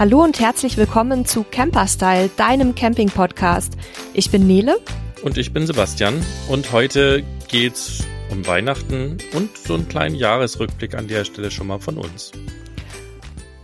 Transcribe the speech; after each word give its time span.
Hallo 0.00 0.24
und 0.24 0.40
herzlich 0.40 0.78
willkommen 0.78 1.26
zu 1.26 1.44
Camperstyle, 1.44 2.30
deinem 2.38 2.74
Camping-Podcast. 2.74 3.74
Ich 4.14 4.30
bin 4.30 4.46
Nele. 4.46 4.78
Und 5.22 5.36
ich 5.36 5.52
bin 5.52 5.66
Sebastian. 5.66 6.24
Und 6.48 6.72
heute 6.72 7.22
geht's 7.48 8.02
um 8.30 8.46
Weihnachten 8.46 9.18
und 9.34 9.58
so 9.58 9.74
einen 9.74 9.88
kleinen 9.88 10.14
Jahresrückblick 10.14 10.94
an 10.94 11.06
der 11.06 11.26
Stelle 11.26 11.50
schon 11.50 11.66
mal 11.66 11.80
von 11.80 11.98
uns. 11.98 12.32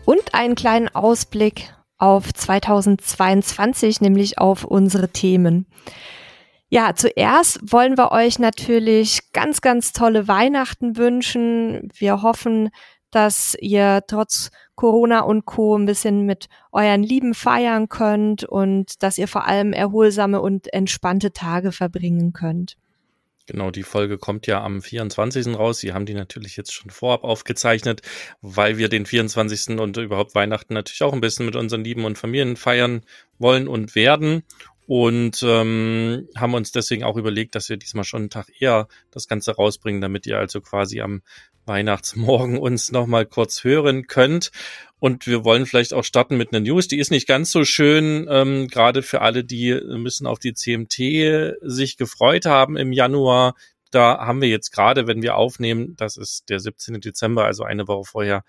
Und 0.05 0.35
einen 0.35 0.57
kleinen 0.57 0.89
Ausblick 0.95 1.73
auf 1.97 2.31
2022, 2.35 4.03
nämlich 4.03 4.37
auf 4.37 4.65
unsere 4.65 5.09
Themen. 5.09 5.65
Ja, 6.69 6.95
zuerst 6.95 7.61
wollen 7.73 7.97
wir 7.97 8.13
euch 8.13 8.39
natürlich 8.39 9.33
ganz, 9.33 9.63
ganz 9.63 9.95
tolle 9.95 10.29
Weihnachten 10.29 10.99
wünschen. 10.99 11.89
Wir 11.95 12.21
hoffen, 12.21 12.69
dass 13.11 13.57
ihr 13.61 14.03
trotz 14.07 14.51
Corona 14.75 15.21
und 15.21 15.47
Co. 15.47 15.77
ein 15.77 15.87
bisschen 15.87 16.27
mit 16.27 16.49
euren 16.73 17.03
Lieben 17.03 17.35
feiern 17.35 17.89
könnt 17.89 18.45
und 18.45 19.03
dass 19.03 19.19
ihr 19.19 19.29
vor 19.29 19.47
allem 19.47 19.73
erholsame 19.73 20.41
und 20.41 20.73
entspannte 20.73 21.33
Tage 21.33 21.73
verbringen 21.73 22.33
könnt. 22.33 22.77
Genau, 23.47 23.71
die 23.71 23.85
Folge 23.85 24.19
kommt 24.19 24.49
ja 24.49 24.63
am 24.63 24.83
24. 24.83 25.57
raus. 25.57 25.79
Sie 25.79 25.93
haben 25.93 26.05
die 26.05 26.15
natürlich 26.15 26.57
jetzt 26.57 26.73
schon 26.73 26.91
vorab 26.91 27.23
aufgezeichnet, 27.23 28.03
weil 28.41 28.77
wir 28.77 28.89
den 28.89 29.07
24. 29.07 29.79
und 29.79 29.97
überhaupt 29.97 30.35
Weihnachten 30.35 30.75
natürlich 30.75 31.03
auch 31.03 31.13
ein 31.13 31.21
bisschen 31.21 31.47
mit 31.47 31.55
unseren 31.55 31.85
Lieben 31.85 32.05
und 32.05 32.19
Familien 32.19 32.57
feiern 32.57 33.03
wollen 33.39 33.69
und 33.69 33.95
werden. 33.95 34.43
Und 34.87 35.43
ähm, 35.43 36.29
haben 36.37 36.55
uns 36.55 36.71
deswegen 36.71 37.03
auch 37.03 37.17
überlegt, 37.17 37.57
dass 37.57 37.69
wir 37.69 37.77
diesmal 37.77 38.05
schon 38.05 38.23
einen 38.23 38.31
Tag 38.31 38.47
eher 38.61 38.87
das 39.11 39.27
Ganze 39.27 39.57
rausbringen, 39.57 40.01
damit 40.01 40.27
ihr 40.27 40.39
also 40.39 40.61
quasi 40.61 41.01
am 41.01 41.23
Weihnachtsmorgen 41.67 42.59
uns 42.59 42.93
nochmal 42.93 43.27
kurz 43.27 43.65
hören 43.65 44.07
könnt. 44.07 44.53
Und 44.99 45.27
wir 45.27 45.45
wollen 45.45 45.67
vielleicht 45.67 45.93
auch 45.93 46.05
starten 46.05 46.37
mit 46.37 46.53
einer 46.53 46.61
News. 46.61 46.89
Die 46.89 46.99
ist 46.99 47.11
nicht 47.11 47.27
ganz 47.27 47.51
so 47.51 47.65
schön, 47.65 48.27
ähm, 48.31 48.69
gerade 48.69 49.03
für 49.03 49.21
alle, 49.21 49.45
die 49.45 49.75
müssen 49.75 50.27
auf 50.27 50.39
die 50.39 50.55
CMT 50.55 51.59
sich 51.61 51.97
gefreut 51.97 52.47
haben 52.47 52.77
im 52.77 52.93
Januar. 52.93 53.55
Da 53.91 54.19
haben 54.19 54.41
wir 54.41 54.49
jetzt 54.49 54.71
gerade, 54.71 55.07
wenn 55.07 55.23
wir 55.23 55.37
aufnehmen, 55.37 55.95
das 55.97 56.17
ist 56.17 56.49
der 56.49 56.61
17. 56.61 57.01
Dezember, 57.01 57.45
also 57.45 57.65
eine 57.65 57.89
Woche 57.89 58.05
vorher, 58.05 58.45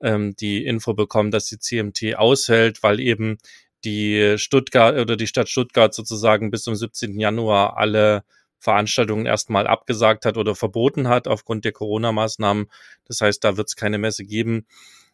ähm, 0.00 0.36
die 0.36 0.64
Info 0.64 0.94
bekommen, 0.94 1.30
dass 1.30 1.46
die 1.46 1.58
CMT 1.58 2.16
aushält, 2.16 2.82
weil 2.82 3.00
eben 3.00 3.38
die 3.84 4.34
Stuttgart 4.38 4.96
oder 4.96 5.16
die 5.16 5.26
Stadt 5.26 5.48
Stuttgart 5.48 5.94
sozusagen 5.94 6.50
bis 6.50 6.62
zum 6.62 6.74
17. 6.74 7.18
Januar 7.18 7.76
alle 7.76 8.24
Veranstaltungen 8.58 9.26
erstmal 9.26 9.66
abgesagt 9.66 10.24
hat 10.24 10.36
oder 10.36 10.54
verboten 10.54 11.08
hat 11.08 11.28
aufgrund 11.28 11.64
der 11.64 11.72
Corona-Maßnahmen. 11.72 12.66
Das 13.04 13.20
heißt, 13.20 13.44
da 13.44 13.56
wird 13.56 13.68
es 13.68 13.76
keine 13.76 13.98
Messe 13.98 14.24
geben. 14.24 14.66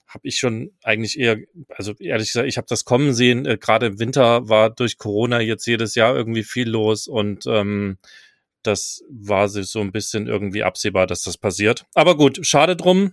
Habe 0.07 0.29
ich 0.29 0.39
schon 0.39 0.73
eigentlich 0.83 1.19
eher, 1.19 1.39
also 1.69 1.95
ehrlich 1.99 2.29
gesagt, 2.29 2.49
ich 2.49 2.57
habe 2.57 2.67
das 2.69 2.85
kommen 2.85 3.15
sehen. 3.15 3.47
Äh, 3.47 3.59
Gerade 3.59 3.87
im 3.87 3.99
Winter 3.99 4.49
war 4.49 4.71
durch 4.71 4.99
Corona 4.99 5.41
jetzt 5.41 5.67
jedes 5.67 5.95
Jahr 5.95 6.15
irgendwie 6.15 6.45
viel 6.45 6.69
los 6.69 7.09
und 7.09 7.47
ähm, 7.47 7.99
das 8.63 9.03
war 9.11 9.49
so 9.49 9.81
ein 9.81 9.93
bisschen 9.93 10.29
irgendwie 10.29 10.63
absehbar, 10.63 11.07
dass 11.07 11.23
das 11.23 11.37
passiert. 11.37 11.85
Aber 11.95 12.17
gut, 12.17 12.47
schade 12.47 12.77
drum. 12.77 13.13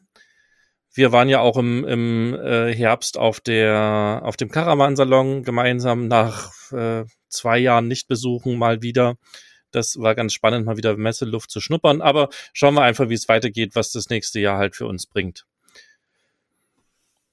Wir 0.94 1.12
waren 1.12 1.30
ja 1.30 1.40
auch 1.40 1.58
im, 1.58 1.86
im 1.86 2.34
äh, 2.34 2.74
Herbst 2.74 3.18
auf 3.18 3.40
der 3.40 4.22
auf 4.24 4.38
dem 4.38 4.50
Caravansalon 4.50 5.44
gemeinsam 5.44 6.08
nach 6.08 6.52
äh, 6.72 7.06
zwei 7.30 7.60
Jahren 7.60 7.88
nicht 7.88 8.08
besuchen 8.08 8.58
mal 8.58 8.82
wieder. 8.82 9.16
Das 9.72 10.00
war 10.00 10.16
ganz 10.16 10.34
spannend, 10.34 10.66
mal 10.66 10.78
wieder 10.78 10.98
Messeluft 10.98 11.52
zu 11.52 11.62
schnuppern. 11.62 12.02
Aber 12.02 12.30
schauen 12.54 12.74
wir 12.74 12.82
einfach, 12.82 13.10
wie 13.10 13.14
es 13.14 13.30
weitergeht, 13.30 13.76
was 13.76 13.92
das 13.92 14.10
nächste 14.10 14.40
Jahr 14.40 14.58
halt 14.58 14.76
für 14.76 14.88
uns 14.88 15.06
bringt. 15.06 15.46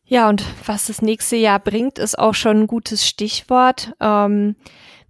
Ja, 0.04 0.28
und 0.28 0.44
was 0.64 0.86
das 0.86 1.02
nächste 1.02 1.36
Jahr 1.36 1.58
bringt, 1.58 1.98
ist 1.98 2.16
auch 2.18 2.34
schon 2.34 2.60
ein 2.60 2.66
gutes 2.68 3.06
Stichwort. 3.06 3.92
Ähm, 4.00 4.54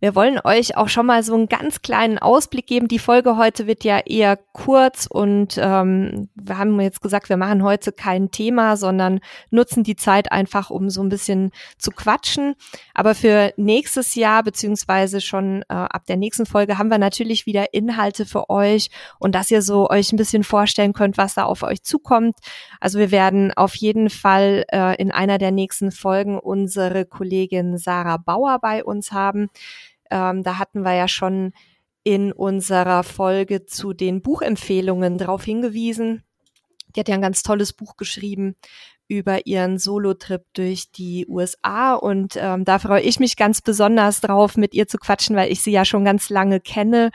wir 0.01 0.15
wollen 0.15 0.39
euch 0.45 0.77
auch 0.77 0.89
schon 0.89 1.07
mal 1.07 1.23
so 1.23 1.35
einen 1.35 1.49
ganz 1.49 1.81
kleinen 1.81 2.19
Ausblick 2.19 2.67
geben. 2.67 2.89
Die 2.89 2.99
Folge 2.99 3.37
heute 3.37 3.67
wird 3.67 3.83
ja 3.83 3.99
eher 3.99 4.37
kurz 4.53 5.07
und 5.07 5.59
ähm, 5.59 6.29
wir 6.35 6.59
haben 6.59 6.79
jetzt 6.81 7.01
gesagt, 7.01 7.29
wir 7.29 7.37
machen 7.37 7.63
heute 7.63 7.93
kein 7.93 8.31
Thema, 8.31 8.77
sondern 8.77 9.21
nutzen 9.51 9.85
die 9.85 9.97
Zeit 9.97 10.31
einfach, 10.31 10.71
um 10.71 10.91
so 10.91 11.03
ein 11.03 11.09
bisschen 11.09 11.51
zu 11.79 11.91
quatschen. 11.91 12.55
Aber 12.95 13.15
für 13.15 13.53
nächstes 13.57 14.15
Jahr 14.15 14.43
beziehungsweise 14.43 15.21
schon 15.21 15.63
äh, 15.63 15.75
ab 15.75 16.05
der 16.07 16.17
nächsten 16.17 16.45
Folge 16.45 16.79
haben 16.79 16.91
wir 16.91 16.99
natürlich 16.99 17.47
wieder 17.47 17.73
Inhalte 17.73 18.27
für 18.27 18.51
euch 18.51 18.91
und 19.19 19.35
dass 19.35 19.51
ihr 19.51 19.63
so 19.63 19.89
euch 19.89 20.13
ein 20.13 20.17
bisschen 20.17 20.45
vorstellen 20.45 20.93
könnt, 20.93 21.17
was 21.17 21.35
da 21.35 21.45
auf 21.45 21.63
euch 21.63 21.83
zukommt. 21.83 22.37
Also 22.81 22.99
wir 22.99 23.11
werden 23.11 23.53
auf 23.55 23.75
jeden 23.75 24.11
Fall 24.11 24.65
äh, 24.73 24.95
in 25.01 25.11
einer 25.11 25.39
der 25.39 25.53
nächsten 25.53 25.91
Folgen 25.91 26.39
unsere 26.39 27.07
Kollegin 27.07 27.79
Sarah 27.79 28.19
Bauer 28.19 28.59
bei 28.61 28.85
uns 28.85 29.13
haben. 29.13 29.49
Ähm, 30.11 30.43
da 30.43 30.59
hatten 30.59 30.83
wir 30.83 30.95
ja 30.95 31.09
schon 31.09 31.53
in 32.05 32.33
unserer 32.33 33.03
Folge 33.03 33.67
zu 33.67 33.93
den 33.93 34.23
Buchempfehlungen 34.23 35.19
darauf 35.19 35.45
hingewiesen. 35.45 36.23
Die 36.95 37.01
hat 37.01 37.09
ja 37.09 37.15
ein 37.15 37.23
ganz 37.23 37.43
tolles 37.43 37.73
Buch 37.73 37.97
geschrieben 37.97 38.55
über 39.09 39.47
ihren 39.47 39.79
Solo-Trip 39.79 40.45
durch 40.53 40.91
die 40.91 41.27
USA 41.29 41.95
und 41.95 42.37
ähm, 42.37 42.65
da 42.65 42.79
freue 42.79 43.03
ich 43.03 43.21
mich 43.21 43.37
ganz 43.37 43.61
besonders 43.61 44.21
drauf, 44.21 44.57
mit 44.57 44.75
ihr 44.75 44.89
zu 44.89 44.99
quatschen, 44.99 45.37
weil 45.37 45.53
ich 45.53 45.63
sie 45.63 45.71
ja 45.71 45.85
schon 45.85 46.05
ganz 46.05 46.29
lange 46.31 46.61
kenne. 46.61 47.11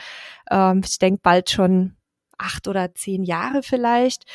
Ähm, 0.49 0.81
ich 0.85 0.99
denke 0.99 1.19
bald 1.21 1.49
schon 1.49 1.95
acht 2.37 2.67
oder 2.67 2.93
zehn 2.95 3.23
Jahre 3.23 3.63
vielleicht. 3.63 4.25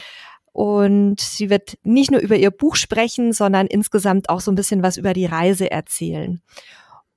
Und 0.53 1.21
sie 1.21 1.51
wird 1.51 1.77
nicht 1.83 2.11
nur 2.11 2.21
über 2.21 2.37
ihr 2.37 2.51
Buch 2.51 2.77
sprechen, 2.77 3.35
sondern 3.35 3.67
insgesamt 3.67 4.31
auch 4.31 4.41
so 4.41 4.51
ein 4.51 4.55
bisschen 4.55 4.83
was 4.83 4.97
über 4.97 5.13
die 5.13 5.27
Reise 5.27 5.71
erzählen. 5.71 6.41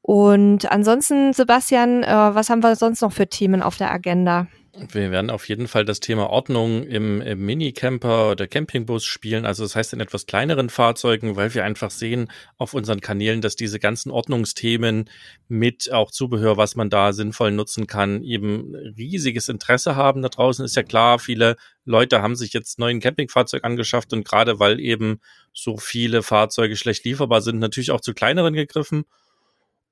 Und 0.10 0.72
ansonsten, 0.72 1.34
Sebastian, 1.34 2.02
äh, 2.02 2.08
was 2.08 2.50
haben 2.50 2.64
wir 2.64 2.76
sonst 2.76 3.02
noch 3.02 3.12
für 3.12 3.28
Themen 3.28 3.62
auf 3.62 3.78
der 3.78 3.92
Agenda? 3.92 4.48
Wir 4.92 5.12
werden 5.12 5.30
auf 5.30 5.48
jeden 5.48 5.68
Fall 5.68 5.86
das 5.86 6.00
Thema 6.00 6.32
Ordnung 6.32 6.82
im, 6.82 7.22
im 7.22 7.46
Minicamper 7.46 8.32
oder 8.32 8.48
Campingbus 8.48 9.06
spielen. 9.06 9.46
Also 9.46 9.62
das 9.62 9.76
heißt 9.76 9.94
in 9.94 10.00
etwas 10.00 10.26
kleineren 10.26 10.72
Fahrzeugen, 10.72 11.36
weil 11.36 11.54
wir 11.54 11.64
einfach 11.64 11.92
sehen 11.92 12.32
auf 12.58 12.74
unseren 12.74 13.02
Kanälen, 13.02 13.42
dass 13.42 13.56
diese 13.56 13.78
ganzen 13.78 14.10
Ordnungsthemen 14.10 15.12
mit 15.48 15.92
auch 15.94 16.10
Zubehör, 16.10 16.58
was 16.58 16.76
man 16.76 16.90
da 16.90 17.14
sinnvoll 17.14 17.52
nutzen 17.52 17.86
kann, 17.86 18.24
eben 18.24 18.74
riesiges 18.74 19.48
Interesse 19.48 19.96
haben. 19.96 20.24
Da 20.24 20.30
draußen 20.30 20.66
ist 20.66 20.76
ja 20.76 20.82
klar, 20.82 21.20
viele 21.20 21.56
Leute 21.86 22.24
haben 22.24 22.36
sich 22.36 22.52
jetzt 22.54 22.80
neuen 22.80 23.00
Campingfahrzeug 23.00 23.64
angeschafft 23.64 24.12
und 24.12 24.28
gerade 24.28 24.60
weil 24.60 24.80
eben 24.80 25.20
so 25.54 25.78
viele 25.78 26.24
Fahrzeuge 26.24 26.76
schlecht 26.78 27.06
lieferbar 27.06 27.42
sind, 27.44 27.60
natürlich 27.60 27.92
auch 27.92 28.02
zu 28.02 28.16
kleineren 28.16 28.56
gegriffen. 28.56 29.06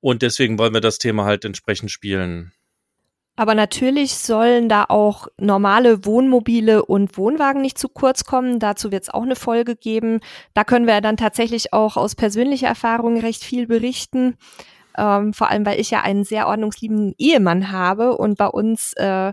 Und 0.00 0.22
deswegen 0.22 0.58
wollen 0.58 0.74
wir 0.74 0.80
das 0.80 0.98
Thema 0.98 1.24
halt 1.24 1.44
entsprechend 1.44 1.90
spielen. 1.90 2.52
Aber 3.38 3.54
natürlich 3.54 4.14
sollen 4.14 4.68
da 4.68 4.86
auch 4.88 5.28
normale 5.38 6.04
Wohnmobile 6.04 6.84
und 6.84 7.16
Wohnwagen 7.16 7.62
nicht 7.62 7.78
zu 7.78 7.88
kurz 7.88 8.24
kommen. 8.24 8.58
Dazu 8.58 8.90
wird 8.90 9.04
es 9.04 9.10
auch 9.10 9.22
eine 9.22 9.36
Folge 9.36 9.76
geben. 9.76 10.18
Da 10.54 10.64
können 10.64 10.88
wir 10.88 11.00
dann 11.00 11.16
tatsächlich 11.16 11.72
auch 11.72 11.96
aus 11.96 12.16
persönlicher 12.16 12.66
Erfahrung 12.66 13.20
recht 13.20 13.44
viel 13.44 13.68
berichten. 13.68 14.36
Ähm, 14.96 15.32
vor 15.32 15.50
allem, 15.50 15.64
weil 15.64 15.78
ich 15.78 15.90
ja 15.92 16.02
einen 16.02 16.24
sehr 16.24 16.48
ordnungsliebenden 16.48 17.14
Ehemann 17.16 17.70
habe 17.70 18.16
und 18.16 18.38
bei 18.38 18.48
uns 18.48 18.92
äh, 18.94 19.32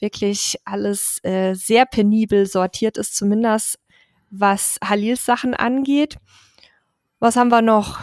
wirklich 0.00 0.56
alles 0.66 1.24
äh, 1.24 1.54
sehr 1.54 1.86
penibel 1.86 2.44
sortiert 2.44 2.98
ist, 2.98 3.16
zumindest 3.16 3.78
was 4.28 4.76
Halils 4.84 5.24
Sachen 5.24 5.54
angeht. 5.54 6.16
Was 7.20 7.36
haben 7.36 7.48
wir 7.50 7.62
noch? 7.62 8.00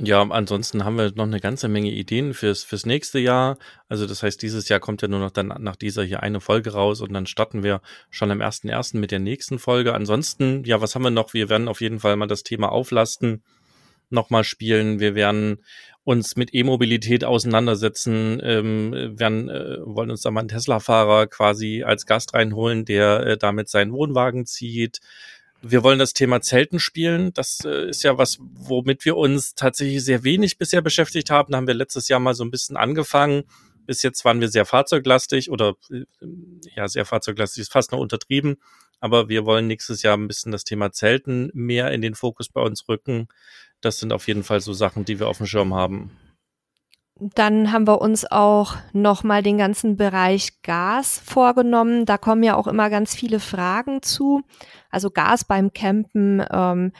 Ja, 0.00 0.22
ansonsten 0.22 0.84
haben 0.84 0.96
wir 0.96 1.10
noch 1.16 1.24
eine 1.24 1.40
ganze 1.40 1.66
Menge 1.66 1.90
Ideen 1.90 2.32
fürs, 2.32 2.62
fürs 2.62 2.86
nächste 2.86 3.18
Jahr. 3.18 3.58
Also 3.88 4.06
das 4.06 4.22
heißt, 4.22 4.40
dieses 4.40 4.68
Jahr 4.68 4.78
kommt 4.78 5.02
ja 5.02 5.08
nur 5.08 5.18
noch 5.18 5.32
dann 5.32 5.48
nach 5.58 5.74
dieser 5.74 6.04
hier 6.04 6.22
eine 6.22 6.40
Folge 6.40 6.72
raus 6.72 7.00
und 7.00 7.12
dann 7.12 7.26
starten 7.26 7.64
wir 7.64 7.80
schon 8.08 8.30
am 8.30 8.40
1.1. 8.40 8.96
mit 8.96 9.10
der 9.10 9.18
nächsten 9.18 9.58
Folge. 9.58 9.94
Ansonsten, 9.94 10.62
ja, 10.62 10.80
was 10.80 10.94
haben 10.94 11.02
wir 11.02 11.10
noch? 11.10 11.34
Wir 11.34 11.48
werden 11.48 11.66
auf 11.66 11.80
jeden 11.80 11.98
Fall 11.98 12.14
mal 12.14 12.28
das 12.28 12.44
Thema 12.44 12.70
Auflasten 12.70 13.42
nochmal 14.08 14.44
spielen. 14.44 15.00
Wir 15.00 15.16
werden 15.16 15.64
uns 16.04 16.36
mit 16.36 16.54
E-Mobilität 16.54 17.24
auseinandersetzen, 17.24 18.40
ähm, 18.42 19.18
werden, 19.18 19.48
äh, 19.48 19.78
wollen 19.84 20.12
uns 20.12 20.22
da 20.22 20.30
mal 20.30 20.40
einen 20.40 20.48
Tesla-Fahrer 20.48 21.26
quasi 21.26 21.82
als 21.82 22.06
Gast 22.06 22.34
reinholen, 22.34 22.84
der 22.84 23.26
äh, 23.26 23.36
damit 23.36 23.68
seinen 23.68 23.92
Wohnwagen 23.92 24.46
zieht. 24.46 25.00
Wir 25.60 25.82
wollen 25.82 25.98
das 25.98 26.12
Thema 26.12 26.40
Zelten 26.40 26.78
spielen. 26.78 27.32
Das 27.32 27.64
äh, 27.64 27.88
ist 27.88 28.04
ja 28.04 28.16
was, 28.16 28.38
womit 28.40 29.04
wir 29.04 29.16
uns 29.16 29.54
tatsächlich 29.54 30.04
sehr 30.04 30.22
wenig 30.22 30.56
bisher 30.56 30.82
beschäftigt 30.82 31.30
haben. 31.30 31.52
Da 31.52 31.58
haben 31.58 31.66
wir 31.66 31.74
letztes 31.74 32.08
Jahr 32.08 32.20
mal 32.20 32.34
so 32.34 32.44
ein 32.44 32.50
bisschen 32.50 32.76
angefangen. 32.76 33.44
Bis 33.84 34.02
jetzt 34.02 34.24
waren 34.24 34.40
wir 34.40 34.48
sehr 34.48 34.66
fahrzeuglastig 34.66 35.50
oder 35.50 35.74
äh, 35.90 36.04
ja, 36.76 36.86
sehr 36.86 37.04
fahrzeuglastig 37.04 37.62
ist 37.62 37.72
fast 37.72 37.90
noch 37.90 37.98
untertrieben. 37.98 38.56
Aber 39.00 39.28
wir 39.28 39.46
wollen 39.46 39.66
nächstes 39.66 40.02
Jahr 40.02 40.16
ein 40.16 40.28
bisschen 40.28 40.52
das 40.52 40.64
Thema 40.64 40.92
Zelten 40.92 41.50
mehr 41.54 41.90
in 41.92 42.02
den 42.02 42.14
Fokus 42.14 42.48
bei 42.48 42.60
uns 42.60 42.88
rücken. 42.88 43.28
Das 43.80 43.98
sind 43.98 44.12
auf 44.12 44.26
jeden 44.28 44.44
Fall 44.44 44.60
so 44.60 44.72
Sachen, 44.72 45.04
die 45.04 45.18
wir 45.18 45.28
auf 45.28 45.38
dem 45.38 45.46
Schirm 45.46 45.74
haben. 45.74 46.10
Dann 47.20 47.72
haben 47.72 47.86
wir 47.86 48.00
uns 48.00 48.24
auch 48.30 48.76
nochmal 48.92 49.42
den 49.42 49.58
ganzen 49.58 49.96
Bereich 49.96 50.62
Gas 50.62 51.20
vorgenommen. 51.24 52.06
Da 52.06 52.16
kommen 52.16 52.42
ja 52.42 52.54
auch 52.56 52.66
immer 52.66 52.90
ganz 52.90 53.14
viele 53.14 53.40
Fragen 53.40 54.02
zu. 54.02 54.42
Also 54.90 55.10
Gas 55.10 55.44
beim 55.44 55.72
Campen 55.72 56.44
ähm, 56.50 56.92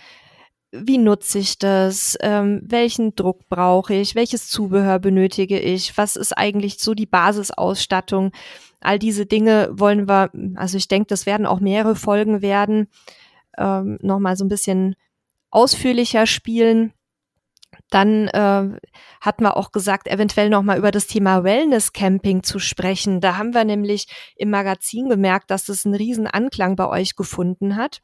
wie 0.71 0.99
nutze 0.99 1.39
ich 1.39 1.59
das, 1.59 2.17
ähm, 2.21 2.61
welchen 2.63 3.15
Druck 3.15 3.49
brauche 3.49 3.95
ich, 3.95 4.15
welches 4.15 4.49
Zubehör 4.49 4.99
benötige 4.99 5.59
ich, 5.59 5.97
was 5.97 6.17
ist 6.17 6.37
eigentlich 6.37 6.79
so 6.79 6.95
die 6.95 7.07
Basisausstattung. 7.07 8.33
All 8.81 8.99
diese 8.99 9.27
Dinge 9.27 9.71
wollen 9.73 10.09
wir, 10.09 10.31
also 10.57 10.77
ich 10.77 10.89
denke, 10.89 11.07
das 11.09 11.27
werden 11.27 11.47
auch 11.47 11.61
mehrere 11.61 11.97
Folgen 11.97 12.43
werden, 12.43 12.89
ähm, 13.57 13.99
nochmal 14.03 14.37
so 14.37 14.45
ein 14.45 14.49
bisschen 14.49 14.95
ausführlicher 15.51 16.27
spielen. 16.27 16.93
Dann 17.91 18.29
äh, 18.29 18.79
hatten 19.21 19.45
wir 19.45 19.57
auch 19.57 19.73
gesagt, 19.73 20.09
eventuell 20.09 20.51
nochmal 20.51 20.79
über 20.79 20.91
das 20.91 21.07
Thema 21.07 21.45
Wellness 21.45 21.93
Camping 21.93 22.43
zu 22.43 22.59
sprechen. 22.59 23.21
Da 23.21 23.39
haben 23.39 23.55
wir 23.55 23.65
nämlich 23.65 24.07
im 24.37 24.51
Magazin 24.51 25.09
gemerkt, 25.09 25.51
dass 25.51 25.65
das 25.65 25.87
einen 25.87 25.95
riesen 25.95 26.27
Anklang 26.27 26.77
bei 26.77 26.87
euch 26.89 27.17
gefunden 27.17 27.77
hat. 27.77 28.03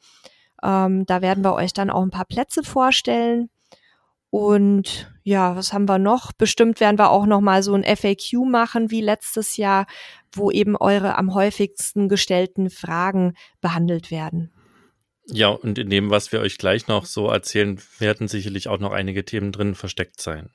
Ähm, 0.63 1.05
da 1.07 1.21
werden 1.21 1.45
wir 1.45 1.55
euch 1.55 1.73
dann 1.75 1.91
auch 1.91 2.03
ein 2.03 2.11
paar 2.11 2.25
Plätze 2.25 2.63
vorstellen. 2.63 3.51
Und 4.31 5.15
ja, 5.23 5.55
was 5.55 5.73
haben 5.73 5.89
wir 5.89 5.99
noch? 5.99 6.33
Bestimmt 6.33 6.81
werden 6.81 6.99
wir 6.99 7.11
auch 7.11 7.27
noch 7.27 7.41
mal 7.41 7.63
so 7.63 7.75
ein 7.75 7.85
FAQ 7.85 8.45
machen 8.47 8.91
wie 8.91 9.01
letztes 9.01 9.57
Jahr, 9.57 9.87
wo 10.33 10.51
eben 10.51 10.77
eure 10.77 11.17
am 11.19 11.35
häufigsten 11.35 12.09
gestellten 12.09 12.69
Fragen 12.69 13.35
behandelt 13.61 14.11
werden. 14.11 14.54
Ja, 15.27 15.49
und 15.49 15.79
in 15.79 15.89
dem, 15.89 16.11
was 16.11 16.33
wir 16.33 16.41
euch 16.41 16.59
gleich 16.59 16.87
noch 16.87 17.07
so 17.07 17.29
erzählen, 17.29 17.81
werden 17.99 18.29
sicherlich 18.29 18.69
auch 18.69 18.79
noch 18.79 18.93
einige 18.93 19.25
Themen 19.25 19.53
drin 19.53 19.75
versteckt 19.75 20.21
sein. 20.21 20.51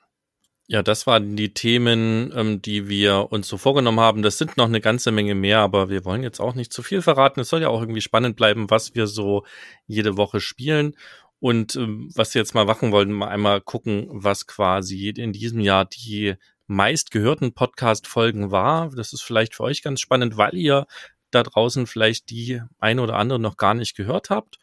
Ja, 0.68 0.84
das 0.84 1.04
waren 1.08 1.34
die 1.34 1.52
Themen, 1.52 2.32
ähm, 2.32 2.62
die 2.62 2.88
wir 2.88 3.32
uns 3.32 3.48
so 3.48 3.58
vorgenommen 3.58 3.98
haben. 3.98 4.22
Das 4.22 4.38
sind 4.38 4.56
noch 4.56 4.66
eine 4.66 4.80
ganze 4.80 5.10
Menge 5.10 5.34
mehr, 5.34 5.58
aber 5.58 5.90
wir 5.90 6.04
wollen 6.04 6.22
jetzt 6.22 6.38
auch 6.38 6.54
nicht 6.54 6.72
zu 6.72 6.84
viel 6.84 7.02
verraten. 7.02 7.40
Es 7.40 7.48
soll 7.48 7.62
ja 7.62 7.68
auch 7.68 7.80
irgendwie 7.80 8.00
spannend 8.00 8.36
bleiben, 8.36 8.70
was 8.70 8.94
wir 8.94 9.08
so 9.08 9.44
jede 9.88 10.16
Woche 10.16 10.38
spielen. 10.40 10.94
Und 11.40 11.74
ähm, 11.74 12.08
was 12.14 12.32
wir 12.34 12.40
jetzt 12.40 12.54
mal 12.54 12.66
machen 12.66 12.92
wollen, 12.92 13.10
mal 13.10 13.26
einmal 13.26 13.60
gucken, 13.60 14.06
was 14.10 14.46
quasi 14.46 15.08
in 15.08 15.32
diesem 15.32 15.58
Jahr 15.58 15.86
die 15.86 16.36
meistgehörten 16.68 17.52
Podcast-Folgen 17.52 18.52
war. 18.52 18.90
Das 18.94 19.12
ist 19.12 19.22
vielleicht 19.22 19.56
für 19.56 19.64
euch 19.64 19.82
ganz 19.82 20.00
spannend, 20.00 20.36
weil 20.36 20.54
ihr 20.54 20.86
da 21.30 21.42
draußen 21.42 21.86
vielleicht 21.86 22.30
die 22.30 22.60
eine 22.78 23.02
oder 23.02 23.16
andere 23.16 23.38
noch 23.38 23.56
gar 23.56 23.74
nicht 23.74 23.96
gehört 23.96 24.30
habt. 24.30 24.58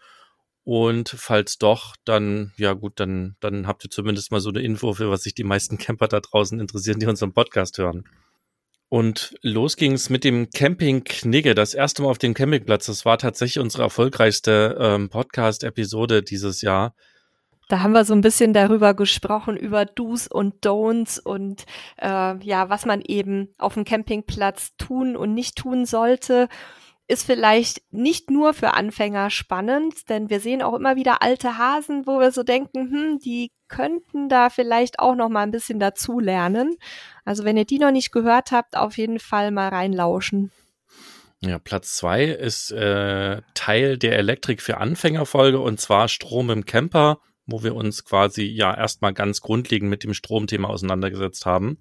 Und 0.63 1.09
falls 1.09 1.57
doch, 1.57 1.95
dann, 2.03 2.51
ja 2.57 2.73
gut, 2.73 2.99
dann, 2.99 3.37
dann 3.39 3.67
habt 3.67 3.85
ihr 3.85 3.89
zumindest 3.89 4.31
mal 4.31 4.41
so 4.41 4.49
eine 4.49 4.61
Info, 4.61 4.93
für 4.93 5.09
was 5.09 5.23
sich 5.23 5.33
die 5.33 5.45
meisten 5.45 5.77
Camper 5.77 6.09
da 6.09 6.19
draußen 6.19 6.59
interessieren, 6.59 6.99
die 6.99 7.05
unseren 7.05 7.33
Podcast 7.33 7.77
hören. 7.77 8.03
Und 8.89 9.35
los 9.41 9.75
ging's 9.75 10.09
mit 10.09 10.23
dem 10.23 10.49
Camping 10.49 11.03
Knigge, 11.03 11.55
das 11.55 11.73
erste 11.73 12.01
Mal 12.01 12.09
auf 12.09 12.17
dem 12.17 12.33
Campingplatz. 12.33 12.85
Das 12.85 13.05
war 13.05 13.17
tatsächlich 13.17 13.59
unsere 13.59 13.83
erfolgreichste 13.83 14.77
ähm, 14.79 15.09
Podcast-Episode 15.09 16.23
dieses 16.23 16.61
Jahr. 16.61 16.95
Da 17.67 17.81
haben 17.81 17.91
wir 17.91 18.05
so 18.05 18.13
ein 18.13 18.21
bisschen 18.21 18.53
darüber 18.53 18.93
gesprochen, 18.93 19.57
über 19.57 19.85
Do's 19.85 20.27
und 20.27 20.65
Don'ts 20.65 21.19
und 21.19 21.65
äh, 22.01 22.37
ja, 22.43 22.69
was 22.69 22.85
man 22.85 23.01
eben 23.01 23.49
auf 23.57 23.73
dem 23.73 23.83
Campingplatz 23.83 24.75
tun 24.77 25.17
und 25.17 25.33
nicht 25.33 25.57
tun 25.57 25.85
sollte 25.85 26.47
ist 27.07 27.25
vielleicht 27.25 27.81
nicht 27.91 28.29
nur 28.29 28.53
für 28.53 28.73
Anfänger 28.73 29.29
spannend, 29.29 30.09
denn 30.09 30.29
wir 30.29 30.41
sehen 30.41 30.61
auch 30.61 30.73
immer 30.73 30.97
wieder 30.97 31.21
alte 31.21 31.57
Hasen, 31.57 32.05
wo 32.05 32.19
wir 32.19 32.31
so 32.31 32.43
denken, 32.43 32.91
hm, 32.91 33.19
die 33.19 33.51
könnten 33.69 34.27
da 34.27 34.49
vielleicht 34.49 34.99
auch 34.99 35.15
noch 35.15 35.29
mal 35.29 35.43
ein 35.43 35.51
bisschen 35.51 35.79
dazu 35.79 36.19
lernen. 36.19 36.75
Also 37.23 37.45
wenn 37.45 37.57
ihr 37.57 37.65
die 37.65 37.79
noch 37.79 37.91
nicht 37.91 38.11
gehört 38.11 38.51
habt, 38.51 38.75
auf 38.75 38.97
jeden 38.97 39.19
Fall 39.19 39.51
mal 39.51 39.69
reinlauschen. 39.69 40.51
Ja, 41.39 41.59
Platz 41.59 41.95
zwei 41.95 42.25
ist 42.25 42.71
äh, 42.71 43.41
Teil 43.53 43.97
der 43.97 44.17
Elektrik 44.17 44.61
für 44.61 44.77
Anfänger 44.77 45.25
Folge 45.25 45.59
und 45.59 45.79
zwar 45.79 46.07
Strom 46.09 46.49
im 46.49 46.65
Camper, 46.65 47.21
wo 47.47 47.63
wir 47.63 47.75
uns 47.75 48.05
quasi 48.05 48.43
ja 48.43 48.75
erstmal 48.75 49.13
ganz 49.13 49.41
grundlegend 49.41 49.89
mit 49.89 50.03
dem 50.03 50.13
Stromthema 50.13 50.67
auseinandergesetzt 50.67 51.45
haben. 51.45 51.77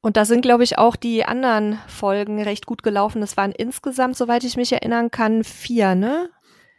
Und 0.00 0.16
da 0.16 0.24
sind, 0.24 0.42
glaube 0.42 0.64
ich, 0.64 0.78
auch 0.78 0.96
die 0.96 1.24
anderen 1.24 1.78
Folgen 1.88 2.40
recht 2.40 2.66
gut 2.66 2.82
gelaufen. 2.82 3.20
Das 3.20 3.36
waren 3.36 3.52
insgesamt, 3.52 4.16
soweit 4.16 4.44
ich 4.44 4.56
mich 4.56 4.72
erinnern 4.72 5.10
kann, 5.10 5.42
vier, 5.42 5.94
ne? 5.94 6.30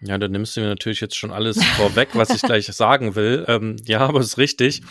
Ja, 0.02 0.18
da 0.18 0.30
nimmst 0.30 0.56
du 0.56 0.62
mir 0.62 0.68
natürlich 0.68 1.02
jetzt 1.02 1.18
schon 1.18 1.32
alles 1.32 1.62
vorweg, 1.76 2.10
was 2.14 2.30
ich 2.30 2.42
gleich 2.42 2.66
sagen 2.68 3.16
will. 3.16 3.44
Ähm, 3.50 3.76
ja, 3.86 4.00
aber 4.00 4.22
ist 4.22 4.38
richtig. 4.38 4.82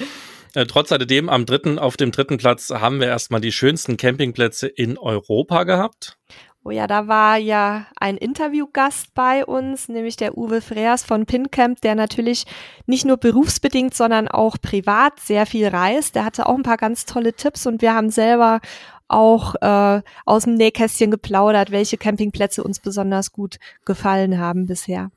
Äh, 0.54 0.66
trotz 0.66 0.92
alledem, 0.92 1.28
am 1.28 1.46
dritten, 1.46 1.78
auf 1.78 1.96
dem 1.96 2.12
dritten 2.12 2.36
Platz 2.36 2.70
haben 2.70 3.00
wir 3.00 3.06
erstmal 3.06 3.40
die 3.40 3.52
schönsten 3.52 3.96
Campingplätze 3.96 4.66
in 4.66 4.98
Europa 4.98 5.64
gehabt. 5.64 6.18
Oh 6.68 6.70
ja, 6.70 6.86
da 6.86 7.08
war 7.08 7.38
ja 7.38 7.86
ein 7.98 8.18
Interviewgast 8.18 9.14
bei 9.14 9.42
uns, 9.46 9.88
nämlich 9.88 10.16
der 10.16 10.36
Uwe 10.36 10.60
Freers 10.60 11.02
von 11.02 11.24
Pincamp, 11.24 11.80
der 11.80 11.94
natürlich 11.94 12.44
nicht 12.84 13.06
nur 13.06 13.16
berufsbedingt, 13.16 13.94
sondern 13.94 14.28
auch 14.28 14.58
privat 14.60 15.18
sehr 15.18 15.46
viel 15.46 15.66
reist. 15.68 16.14
Der 16.14 16.26
hatte 16.26 16.44
auch 16.44 16.54
ein 16.54 16.62
paar 16.62 16.76
ganz 16.76 17.06
tolle 17.06 17.32
Tipps 17.32 17.66
und 17.66 17.80
wir 17.80 17.94
haben 17.94 18.10
selber 18.10 18.60
auch 19.08 19.54
äh, 19.62 20.02
aus 20.26 20.44
dem 20.44 20.56
Nähkästchen 20.56 21.10
geplaudert, 21.10 21.70
welche 21.70 21.96
Campingplätze 21.96 22.62
uns 22.62 22.80
besonders 22.80 23.32
gut 23.32 23.56
gefallen 23.86 24.38
haben 24.38 24.66
bisher. 24.66 25.10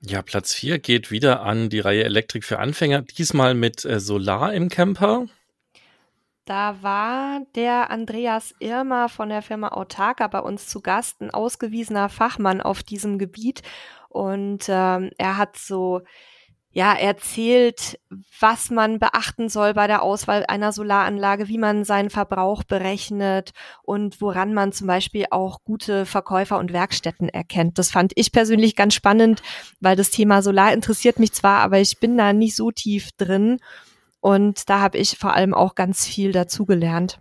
Ja, 0.00 0.22
Platz 0.22 0.54
vier 0.54 0.78
geht 0.78 1.10
wieder 1.10 1.42
an 1.42 1.68
die 1.68 1.80
Reihe 1.80 2.04
Elektrik 2.04 2.44
für 2.44 2.58
Anfänger, 2.58 3.02
diesmal 3.02 3.52
mit 3.52 3.84
äh, 3.84 4.00
Solar 4.00 4.54
im 4.54 4.70
Camper. 4.70 5.26
Da 6.44 6.82
war 6.82 7.40
der 7.54 7.90
Andreas 7.90 8.54
Irmer 8.58 9.08
von 9.08 9.28
der 9.28 9.42
Firma 9.42 9.68
Autarka 9.68 10.26
bei 10.26 10.40
uns 10.40 10.66
zu 10.66 10.80
Gast, 10.80 11.20
ein 11.20 11.30
ausgewiesener 11.30 12.08
Fachmann 12.08 12.60
auf 12.60 12.82
diesem 12.82 13.18
Gebiet. 13.18 13.62
Und 14.08 14.64
ähm, 14.68 15.10
er 15.18 15.38
hat 15.38 15.56
so 15.56 16.02
ja, 16.74 16.94
erzählt, 16.94 18.00
was 18.40 18.70
man 18.70 18.98
beachten 18.98 19.50
soll 19.50 19.74
bei 19.74 19.86
der 19.86 20.02
Auswahl 20.02 20.44
einer 20.48 20.72
Solaranlage, 20.72 21.48
wie 21.48 21.58
man 21.58 21.84
seinen 21.84 22.08
Verbrauch 22.08 22.64
berechnet 22.64 23.52
und 23.82 24.22
woran 24.22 24.54
man 24.54 24.72
zum 24.72 24.86
Beispiel 24.86 25.26
auch 25.30 25.62
gute 25.64 26.06
Verkäufer 26.06 26.58
und 26.58 26.72
Werkstätten 26.72 27.28
erkennt. 27.28 27.78
Das 27.78 27.90
fand 27.90 28.12
ich 28.14 28.32
persönlich 28.32 28.74
ganz 28.74 28.94
spannend, 28.94 29.42
weil 29.80 29.96
das 29.96 30.10
Thema 30.10 30.40
Solar 30.40 30.72
interessiert 30.72 31.18
mich 31.18 31.32
zwar, 31.32 31.60
aber 31.60 31.78
ich 31.78 32.00
bin 32.00 32.16
da 32.16 32.32
nicht 32.32 32.56
so 32.56 32.70
tief 32.70 33.10
drin. 33.18 33.58
Und 34.22 34.70
da 34.70 34.80
habe 34.80 34.98
ich 34.98 35.18
vor 35.18 35.34
allem 35.34 35.52
auch 35.52 35.74
ganz 35.74 36.06
viel 36.06 36.30
dazugelernt. 36.30 37.18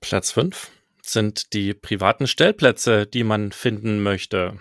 Platz 0.00 0.32
fünf 0.32 0.72
sind 1.02 1.52
die 1.52 1.72
privaten 1.72 2.26
Stellplätze, 2.26 3.06
die 3.06 3.22
man 3.22 3.52
finden 3.52 4.02
möchte. 4.02 4.58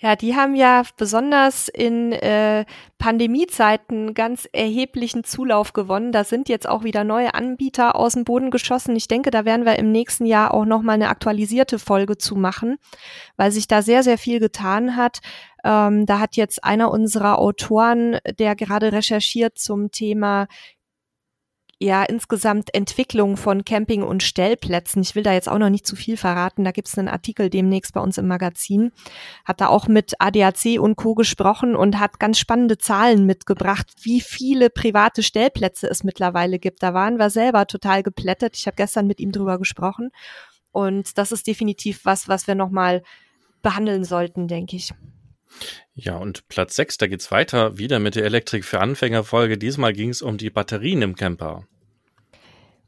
Ja, 0.00 0.14
die 0.14 0.36
haben 0.36 0.54
ja 0.54 0.84
besonders 0.96 1.66
in 1.66 2.12
äh, 2.12 2.64
Pandemiezeiten 2.98 4.14
ganz 4.14 4.48
erheblichen 4.52 5.24
Zulauf 5.24 5.72
gewonnen. 5.72 6.12
Da 6.12 6.22
sind 6.22 6.48
jetzt 6.48 6.68
auch 6.68 6.84
wieder 6.84 7.02
neue 7.02 7.34
Anbieter 7.34 7.96
aus 7.96 8.12
dem 8.12 8.22
Boden 8.22 8.52
geschossen. 8.52 8.94
Ich 8.94 9.08
denke, 9.08 9.32
da 9.32 9.44
werden 9.44 9.66
wir 9.66 9.76
im 9.76 9.90
nächsten 9.90 10.24
Jahr 10.24 10.54
auch 10.54 10.66
noch 10.66 10.82
mal 10.82 10.92
eine 10.92 11.08
aktualisierte 11.08 11.80
Folge 11.80 12.16
zu 12.16 12.36
machen, 12.36 12.76
weil 13.36 13.50
sich 13.50 13.66
da 13.66 13.82
sehr 13.82 14.04
sehr 14.04 14.18
viel 14.18 14.38
getan 14.38 14.94
hat. 14.94 15.18
Ähm, 15.64 16.06
da 16.06 16.20
hat 16.20 16.36
jetzt 16.36 16.62
einer 16.62 16.92
unserer 16.92 17.40
Autoren, 17.40 18.18
der 18.38 18.54
gerade 18.54 18.92
recherchiert 18.92 19.58
zum 19.58 19.90
Thema 19.90 20.46
ja 21.80 22.02
insgesamt 22.02 22.74
Entwicklung 22.74 23.36
von 23.36 23.64
Camping- 23.64 24.02
und 24.02 24.22
Stellplätzen. 24.22 25.02
Ich 25.02 25.14
will 25.14 25.22
da 25.22 25.32
jetzt 25.32 25.48
auch 25.48 25.58
noch 25.58 25.70
nicht 25.70 25.86
zu 25.86 25.94
viel 25.94 26.16
verraten. 26.16 26.64
Da 26.64 26.72
gibt 26.72 26.88
es 26.88 26.98
einen 26.98 27.08
Artikel 27.08 27.50
demnächst 27.50 27.94
bei 27.94 28.00
uns 28.00 28.18
im 28.18 28.26
Magazin. 28.26 28.90
Hat 29.44 29.60
da 29.60 29.68
auch 29.68 29.86
mit 29.86 30.14
ADAC 30.20 30.80
und 30.80 30.96
Co. 30.96 31.14
gesprochen 31.14 31.76
und 31.76 32.00
hat 32.00 32.18
ganz 32.18 32.38
spannende 32.38 32.78
Zahlen 32.78 33.26
mitgebracht, 33.26 33.86
wie 34.02 34.20
viele 34.20 34.70
private 34.70 35.22
Stellplätze 35.22 35.88
es 35.88 36.02
mittlerweile 36.02 36.58
gibt. 36.58 36.82
Da 36.82 36.94
waren 36.94 37.18
wir 37.18 37.30
selber 37.30 37.66
total 37.66 38.02
geplättet. 38.02 38.56
Ich 38.56 38.66
habe 38.66 38.76
gestern 38.76 39.06
mit 39.06 39.20
ihm 39.20 39.30
drüber 39.30 39.58
gesprochen. 39.58 40.10
Und 40.72 41.16
das 41.16 41.32
ist 41.32 41.46
definitiv 41.46 42.04
was, 42.04 42.28
was 42.28 42.46
wir 42.46 42.54
nochmal 42.54 43.02
behandeln 43.62 44.04
sollten, 44.04 44.48
denke 44.48 44.76
ich. 44.76 44.92
Ja, 45.94 46.16
und 46.16 46.48
Platz 46.48 46.76
6, 46.76 46.98
da 46.98 47.06
geht's 47.06 47.30
weiter, 47.30 47.78
wieder 47.78 47.98
mit 47.98 48.14
der 48.14 48.24
Elektrik 48.24 48.64
für 48.64 48.80
Anfänger 48.80 49.24
Folge. 49.24 49.58
Diesmal 49.58 49.92
ging 49.92 50.10
es 50.10 50.22
um 50.22 50.38
die 50.38 50.50
Batterien 50.50 51.02
im 51.02 51.16
Camper. 51.16 51.64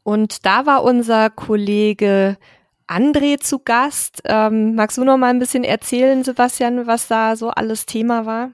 Und 0.02 0.46
da 0.46 0.66
war 0.66 0.82
unser 0.82 1.30
Kollege 1.30 2.38
André 2.86 3.38
zu 3.38 3.60
Gast. 3.60 4.22
Ähm, 4.24 4.74
magst 4.74 4.98
du 4.98 5.04
noch 5.04 5.16
mal 5.16 5.30
ein 5.30 5.38
bisschen 5.38 5.64
erzählen, 5.64 6.24
Sebastian, 6.24 6.86
was 6.86 7.08
da 7.08 7.36
so 7.36 7.50
alles 7.50 7.86
Thema 7.86 8.26
war? 8.26 8.50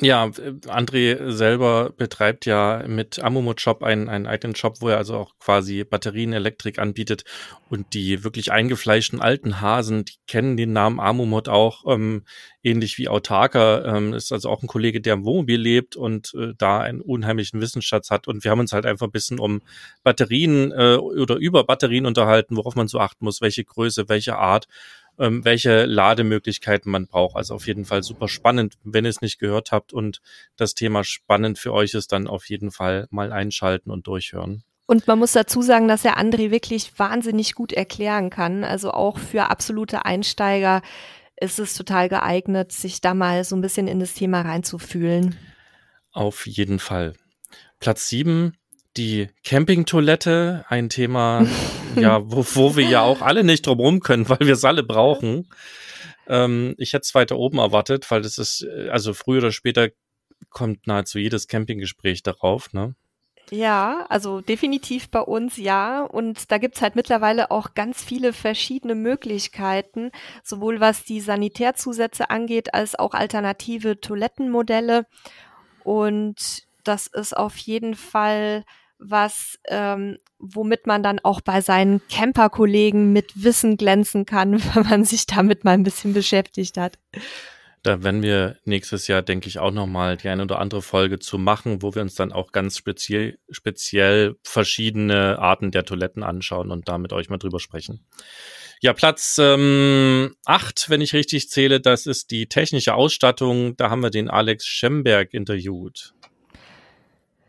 Ja, 0.00 0.24
André 0.24 1.30
selber 1.32 1.90
betreibt 1.94 2.46
ja 2.46 2.82
mit 2.86 3.22
Amumut 3.22 3.60
Shop 3.60 3.82
einen, 3.82 4.08
einen 4.08 4.26
eigenen 4.26 4.56
Shop, 4.56 4.80
wo 4.80 4.88
er 4.88 4.96
also 4.96 5.16
auch 5.16 5.38
quasi 5.38 5.84
Batterien, 5.84 6.32
Elektrik 6.32 6.78
anbietet. 6.78 7.24
Und 7.68 7.92
die 7.92 8.24
wirklich 8.24 8.52
eingefleischten 8.52 9.20
alten 9.20 9.60
Hasen, 9.60 10.06
die 10.06 10.14
kennen 10.26 10.56
den 10.56 10.72
Namen 10.72 10.98
Amumut 10.98 11.50
auch, 11.50 11.84
ähm, 11.86 12.24
ähnlich 12.62 12.96
wie 12.96 13.08
Autarker, 13.08 13.84
ähm, 13.84 14.14
ist 14.14 14.32
also 14.32 14.48
auch 14.48 14.62
ein 14.62 14.66
Kollege, 14.66 15.02
der 15.02 15.14
im 15.14 15.24
Wohnmobil 15.24 15.60
lebt 15.60 15.94
und 15.94 16.32
äh, 16.34 16.54
da 16.56 16.80
einen 16.80 17.02
unheimlichen 17.02 17.60
Wissensschatz 17.60 18.10
hat. 18.10 18.28
Und 18.28 18.44
wir 18.44 18.50
haben 18.50 18.60
uns 18.60 18.72
halt 18.72 18.86
einfach 18.86 19.08
ein 19.08 19.12
bisschen 19.12 19.38
um 19.38 19.60
Batterien 20.02 20.72
äh, 20.72 20.96
oder 20.96 21.36
über 21.36 21.64
Batterien 21.64 22.06
unterhalten, 22.06 22.56
worauf 22.56 22.76
man 22.76 22.88
so 22.88 22.98
achten 22.98 23.26
muss, 23.26 23.42
welche 23.42 23.64
Größe, 23.64 24.08
welche 24.08 24.38
Art 24.38 24.68
ähm, 25.22 25.44
welche 25.44 25.84
Lademöglichkeiten 25.84 26.90
man 26.90 27.06
braucht. 27.06 27.36
Also 27.36 27.54
auf 27.54 27.66
jeden 27.68 27.84
Fall 27.84 28.02
super 28.02 28.28
spannend. 28.28 28.74
Wenn 28.82 29.04
ihr 29.04 29.10
es 29.10 29.20
nicht 29.20 29.38
gehört 29.38 29.70
habt 29.70 29.92
und 29.92 30.20
das 30.56 30.74
Thema 30.74 31.04
spannend 31.04 31.58
für 31.58 31.72
euch 31.72 31.94
ist, 31.94 32.10
dann 32.10 32.26
auf 32.26 32.48
jeden 32.48 32.72
Fall 32.72 33.06
mal 33.10 33.32
einschalten 33.32 33.90
und 33.90 34.06
durchhören. 34.08 34.64
Und 34.86 35.06
man 35.06 35.20
muss 35.20 35.32
dazu 35.32 35.62
sagen, 35.62 35.86
dass 35.86 36.02
der 36.02 36.18
André 36.18 36.50
wirklich 36.50 36.98
wahnsinnig 36.98 37.54
gut 37.54 37.72
erklären 37.72 38.30
kann. 38.30 38.64
Also 38.64 38.90
auch 38.90 39.18
für 39.18 39.48
absolute 39.48 40.04
Einsteiger 40.04 40.82
ist 41.36 41.60
es 41.60 41.74
total 41.74 42.08
geeignet, 42.08 42.72
sich 42.72 43.00
da 43.00 43.14
mal 43.14 43.44
so 43.44 43.54
ein 43.54 43.62
bisschen 43.62 43.86
in 43.86 44.00
das 44.00 44.14
Thema 44.14 44.42
reinzufühlen. 44.42 45.36
Auf 46.10 46.46
jeden 46.46 46.80
Fall. 46.80 47.14
Platz 47.78 48.08
sieben 48.08 48.54
die 48.96 49.28
Campingtoilette, 49.44 50.64
ein 50.68 50.88
Thema, 50.88 51.46
ja, 51.96 52.20
wo, 52.24 52.44
wo 52.54 52.76
wir 52.76 52.84
ja 52.84 53.02
auch 53.02 53.20
alle 53.22 53.44
nicht 53.44 53.66
drum 53.66 53.80
rum 53.80 54.00
können, 54.00 54.28
weil 54.28 54.40
wir 54.40 54.54
es 54.54 54.64
alle 54.64 54.82
brauchen. 54.82 55.48
Ähm, 56.26 56.74
ich 56.78 56.92
hätte 56.92 57.02
es 57.02 57.14
weiter 57.14 57.36
oben 57.36 57.58
erwartet, 57.58 58.10
weil 58.10 58.22
das 58.22 58.38
ist, 58.38 58.62
äh, 58.62 58.88
also 58.90 59.14
früher 59.14 59.38
oder 59.38 59.52
später 59.52 59.88
kommt 60.50 60.86
nahezu 60.86 61.18
jedes 61.18 61.48
Campinggespräch 61.48 62.22
darauf, 62.22 62.72
ne? 62.72 62.94
Ja, 63.50 64.06
also 64.08 64.40
definitiv 64.40 65.10
bei 65.10 65.20
uns 65.20 65.56
ja. 65.56 66.02
Und 66.04 66.50
da 66.50 66.58
gibt's 66.58 66.80
halt 66.80 66.96
mittlerweile 66.96 67.50
auch 67.50 67.74
ganz 67.74 68.02
viele 68.02 68.32
verschiedene 68.32 68.94
Möglichkeiten, 68.94 70.10
sowohl 70.42 70.80
was 70.80 71.04
die 71.04 71.20
Sanitärzusätze 71.20 72.30
angeht, 72.30 72.72
als 72.72 72.98
auch 72.98 73.12
alternative 73.12 74.00
Toilettenmodelle. 74.00 75.06
Und 75.84 76.62
das 76.84 77.08
ist 77.08 77.36
auf 77.36 77.56
jeden 77.58 77.94
Fall 77.94 78.64
was, 79.02 79.58
ähm, 79.68 80.18
womit 80.38 80.86
man 80.86 81.02
dann 81.02 81.18
auch 81.20 81.40
bei 81.40 81.60
seinen 81.60 82.00
Camper-Kollegen 82.08 83.12
mit 83.12 83.42
Wissen 83.42 83.76
glänzen 83.76 84.26
kann, 84.26 84.62
wenn 84.74 84.82
man 84.84 85.04
sich 85.04 85.26
damit 85.26 85.64
mal 85.64 85.72
ein 85.72 85.82
bisschen 85.82 86.14
beschäftigt 86.14 86.76
hat. 86.76 86.98
Da 87.82 88.04
werden 88.04 88.22
wir 88.22 88.58
nächstes 88.64 89.08
Jahr, 89.08 89.22
denke 89.22 89.48
ich, 89.48 89.58
auch 89.58 89.72
nochmal 89.72 90.16
die 90.16 90.28
eine 90.28 90.44
oder 90.44 90.60
andere 90.60 90.82
Folge 90.82 91.18
zu 91.18 91.36
machen, 91.36 91.82
wo 91.82 91.96
wir 91.96 92.02
uns 92.02 92.14
dann 92.14 92.30
auch 92.30 92.52
ganz 92.52 92.78
speziell, 92.78 93.38
speziell 93.50 94.36
verschiedene 94.44 95.40
Arten 95.40 95.72
der 95.72 95.84
Toiletten 95.84 96.22
anschauen 96.22 96.70
und 96.70 96.88
da 96.88 96.98
mit 96.98 97.12
euch 97.12 97.28
mal 97.28 97.38
drüber 97.38 97.58
sprechen. 97.58 98.06
Ja, 98.80 98.92
Platz 98.92 99.36
ähm, 99.40 100.36
acht, 100.44 100.90
wenn 100.90 101.00
ich 101.00 101.12
richtig 101.12 101.48
zähle, 101.48 101.80
das 101.80 102.06
ist 102.06 102.30
die 102.30 102.46
technische 102.46 102.94
Ausstattung. 102.94 103.76
Da 103.76 103.90
haben 103.90 104.02
wir 104.02 104.10
den 104.10 104.30
Alex 104.30 104.64
Schemberg 104.64 105.34
interviewt. 105.34 106.14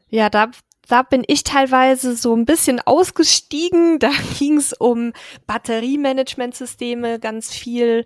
Ja, 0.10 0.30
da 0.30 0.52
da 0.88 1.04
bin 1.04 1.24
ich 1.28 1.44
teilweise 1.44 2.16
so 2.16 2.36
ein 2.36 2.46
bisschen 2.46 2.80
ausgestiegen. 2.80 4.00
Da 4.00 4.12
ging 4.40 4.58
es 4.58 4.74
um 4.74 5.14
Batteriemanagementsysteme 5.48 7.20
ganz 7.20 7.54
viel 7.54 8.06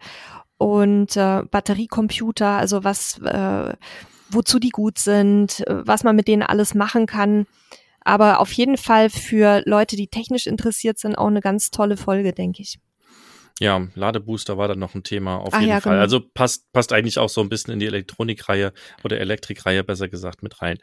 und 0.57 1.15
äh, 1.15 1.43
Batteriecomputer, 1.43 2.48
also 2.48 2.84
was, 2.84 3.19
äh, 3.19 3.74
wozu 4.29 4.60
die 4.60 4.69
gut 4.69 5.00
sind, 5.00 5.63
was 5.67 6.03
man 6.03 6.15
mit 6.15 6.27
denen 6.27 6.43
alles 6.43 6.74
machen 6.74 7.05
kann. 7.05 7.46
Aber 8.01 8.39
auf 8.39 8.51
jeden 8.53 8.77
Fall 8.77 9.10
für 9.10 9.62
Leute, 9.65 9.96
die 9.98 10.07
technisch 10.07 10.48
interessiert 10.48 10.98
sind, 10.98 11.17
auch 11.17 11.27
eine 11.27 11.41
ganz 11.41 11.72
tolle 11.72 11.98
Folge, 11.98 12.31
denke 12.31 12.62
ich. 12.62 12.79
Ja, 13.60 13.88
Ladebooster 13.96 14.57
war 14.57 14.67
dann 14.67 14.79
noch 14.79 14.96
ein 14.96 15.03
Thema 15.03 15.38
auf 15.38 15.53
Ach 15.53 15.60
jeden 15.60 15.72
ja, 15.72 15.81
Fall. 15.81 15.93
Genau. 15.93 16.01
Also 16.01 16.22
passt, 16.22 16.72
passt 16.72 16.93
eigentlich 16.93 17.17
auch 17.17 17.29
so 17.29 17.41
ein 17.41 17.50
bisschen 17.50 17.74
in 17.74 17.79
die 17.79 17.88
Elektronikreihe 17.88 18.72
oder 19.03 19.19
Elektrikreihe 19.19 19.84
besser 19.84 20.07
gesagt 20.07 20.43
mit 20.43 20.62
rein. 20.62 20.77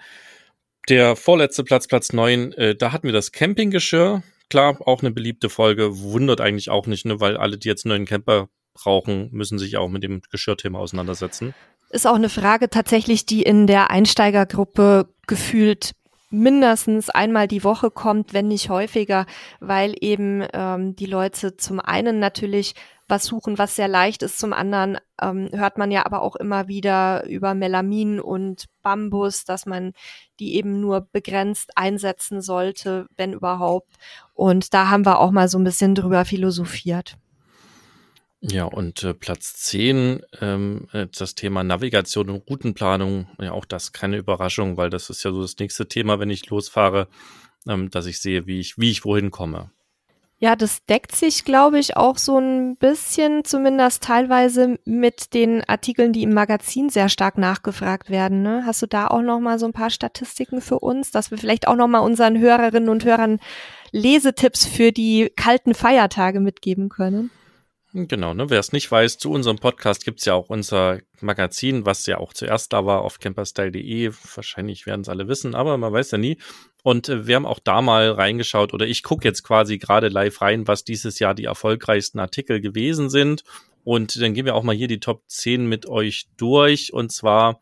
Der 0.89 1.17
vorletzte 1.17 1.65
Platz, 1.65 1.87
Platz 1.87 2.13
neun, 2.13 2.53
äh, 2.53 2.75
da 2.75 2.93
hatten 2.93 3.07
wir 3.07 3.13
das 3.13 3.33
Campinggeschirr. 3.33 4.23
Klar, 4.51 4.77
auch 4.87 5.01
eine 5.01 5.11
beliebte 5.11 5.49
Folge. 5.49 5.99
Wundert 5.99 6.41
eigentlich 6.41 6.71
auch 6.71 6.87
nicht, 6.87 7.07
ne, 7.07 7.21
weil 7.21 7.37
alle, 7.37 7.57
die 7.57 7.69
jetzt 7.69 7.87
einen 7.87 7.91
neuen 7.91 8.07
Camper 8.07 8.49
brauchen, 8.75 9.31
müssen 9.33 9.59
sich 9.59 9.77
auch 9.79 9.89
mit 9.89 10.03
dem 10.03 10.21
Geschirrthema 10.31 10.79
auseinandersetzen. 10.79 11.55
Ist 11.91 12.07
auch 12.07 12.17
eine 12.17 12.29
Frage 12.29 12.69
tatsächlich, 12.69 13.25
die 13.25 13.43
in 13.43 13.67
der 13.67 13.91
Einsteigergruppe 13.91 15.09
gefühlt 15.27 15.93
mindestens 16.35 17.11
einmal 17.11 17.49
die 17.49 17.65
Woche 17.65 17.91
kommt, 17.91 18.33
wenn 18.33 18.49
nicht 18.49 18.69
häufiger, 18.69 19.27
weil 19.61 19.95
eben 20.01 20.47
ähm, 20.53 20.97
die 20.97 21.07
Leute 21.07 21.57
zum 21.57 21.81
einen 21.81 22.19
natürlich 22.19 22.75
was 23.07 23.25
suchen, 23.25 23.59
was 23.59 23.77
sehr 23.77 23.89
leicht 23.89 24.23
ist. 24.23 24.39
Zum 24.39 24.53
anderen 24.53 24.99
ähm, 25.21 25.51
hört 25.53 25.79
man 25.79 25.91
ja 25.91 26.07
aber 26.07 26.23
auch 26.23 26.37
immer 26.37 26.69
wieder 26.69 27.27
über 27.27 27.55
Melamin 27.55 28.21
und 28.21 28.65
Bambus, 28.83 29.45
dass 29.45 29.67
man 29.67 29.93
die 30.41 30.55
eben 30.55 30.81
nur 30.81 31.03
begrenzt 31.13 31.77
einsetzen 31.77 32.41
sollte, 32.41 33.07
wenn 33.17 33.33
überhaupt. 33.33 33.93
Und 34.33 34.75
da 34.75 34.89
haben 34.89 35.05
wir 35.05 35.21
auch 35.21 35.31
mal 35.31 35.49
so 35.49 35.59
ein 35.59 35.65
bisschen 35.65 35.95
drüber 35.95 36.25
philosophiert. 36.25 37.17
Ja, 38.51 38.65
und 38.65 39.03
äh, 39.03 39.15
Platz 39.15 39.55
10, 39.55 40.21
ähm, 40.43 40.87
äh, 40.93 41.07
das 41.07 41.35
Thema 41.35 41.65
Navigation 41.65 42.29
und 42.29 42.49
Routenplanung, 42.49 43.27
ja 43.41 43.53
auch 43.53 43.65
das 43.65 43.93
keine 43.93 44.19
Überraschung, 44.19 44.77
weil 44.77 44.91
das 44.91 45.09
ist 45.09 45.25
ja 45.25 45.31
so 45.31 45.41
das 45.41 45.57
nächste 45.59 45.89
Thema, 45.89 46.21
wenn 46.21 46.29
ich 46.29 46.51
losfahre, 46.51 47.09
ähm, 47.67 47.89
dass 47.89 48.05
ich 48.05 48.21
sehe, 48.21 48.47
wie 48.47 48.61
ich, 48.61 48.77
wie 48.77 48.91
ich 48.91 49.07
wohin 49.07 49.31
komme. 49.31 49.71
Ja, 50.39 50.57
das 50.57 50.85
deckt 50.85 51.17
sich, 51.17 51.47
glaube 51.47 51.79
ich, 51.79 51.97
auch 51.97 52.19
so 52.19 52.39
ein 52.39 52.77
bisschen, 52.77 53.45
zumindest 53.45 54.03
teilweise 54.03 54.79
mit 54.85 55.33
den 55.33 55.65
Artikeln, 55.65 56.13
die 56.13 56.25
im 56.25 56.35
Magazin 56.35 56.91
sehr 56.91 57.09
stark 57.09 57.39
nachgefragt 57.39 58.11
werden. 58.11 58.43
Ne? 58.43 58.65
Hast 58.67 58.83
du 58.83 58.87
da 58.87 59.07
auch 59.07 59.23
noch 59.23 59.41
mal 59.41 59.59
so 59.59 59.65
ein 59.65 59.73
paar 59.73 59.89
Statistiken 59.89 60.61
für 60.61 60.81
uns, 60.81 61.11
dass 61.11 61.31
wir 61.31 61.39
vielleicht 61.39 61.67
auch 61.67 61.77
noch 61.77 61.89
mal 61.89 62.01
unseren 62.01 62.39
Hörerinnen 62.39 62.91
und 62.91 63.07
Hörern 63.07 63.41
Lesetipps 63.91 64.67
für 64.67 64.93
die 64.93 65.33
kalten 65.35 65.73
Feiertage 65.73 66.41
mitgeben 66.41 66.91
können? 66.91 67.31
Genau, 67.97 68.35
ne? 68.35 68.51
wer 68.51 68.59
es 68.59 68.73
nicht 68.73 68.91
weiß, 68.91 69.19
zu 69.19 69.31
unserem 69.31 69.59
Podcast 69.59 70.05
gibt's 70.05 70.25
ja 70.25 70.35
auch 70.35 70.51
unser 70.51 70.99
Magazin, 71.21 71.87
was 71.87 72.05
ja 72.07 72.19
auch 72.19 72.33
zuerst 72.33 72.73
da 72.73 72.85
war 72.85 73.03
auf 73.03 73.21
camperstyle.de. 73.21 74.11
Wahrscheinlich 74.35 74.85
werden 74.85 75.03
es 75.03 75.09
alle 75.09 75.29
wissen, 75.29 75.55
aber 75.55 75.79
man 75.79 75.93
weiß 75.93 76.11
ja 76.11 76.19
nie. 76.19 76.39
Und 76.83 77.09
äh, 77.09 77.29
wir 77.29 77.37
haben 77.37 77.47
auch 77.47 77.61
da 77.61 77.83
mal 77.83 78.11
reingeschaut, 78.11 78.75
oder 78.75 78.85
ich 78.85 79.05
gucke 79.05 79.29
jetzt 79.29 79.45
quasi 79.45 79.79
gerade 79.79 80.09
live 80.09 80.41
rein, 80.41 80.67
was 80.67 80.83
dieses 80.83 81.21
Jahr 81.21 81.35
die 81.35 81.45
erfolgreichsten 81.45 82.19
Artikel 82.19 82.61
gewesen 82.61 83.11
sind. 83.11 83.45
Und 83.85 84.21
dann 84.21 84.35
gehen 84.35 84.47
wir 84.47 84.57
auch 84.57 84.65
mal 84.65 84.75
hier 84.75 84.89
die 84.89 84.99
Top 84.99 85.23
10 85.29 85.65
mit 85.65 85.87
euch 85.87 86.27
durch. 86.37 86.93
Und 86.93 87.13
zwar 87.13 87.61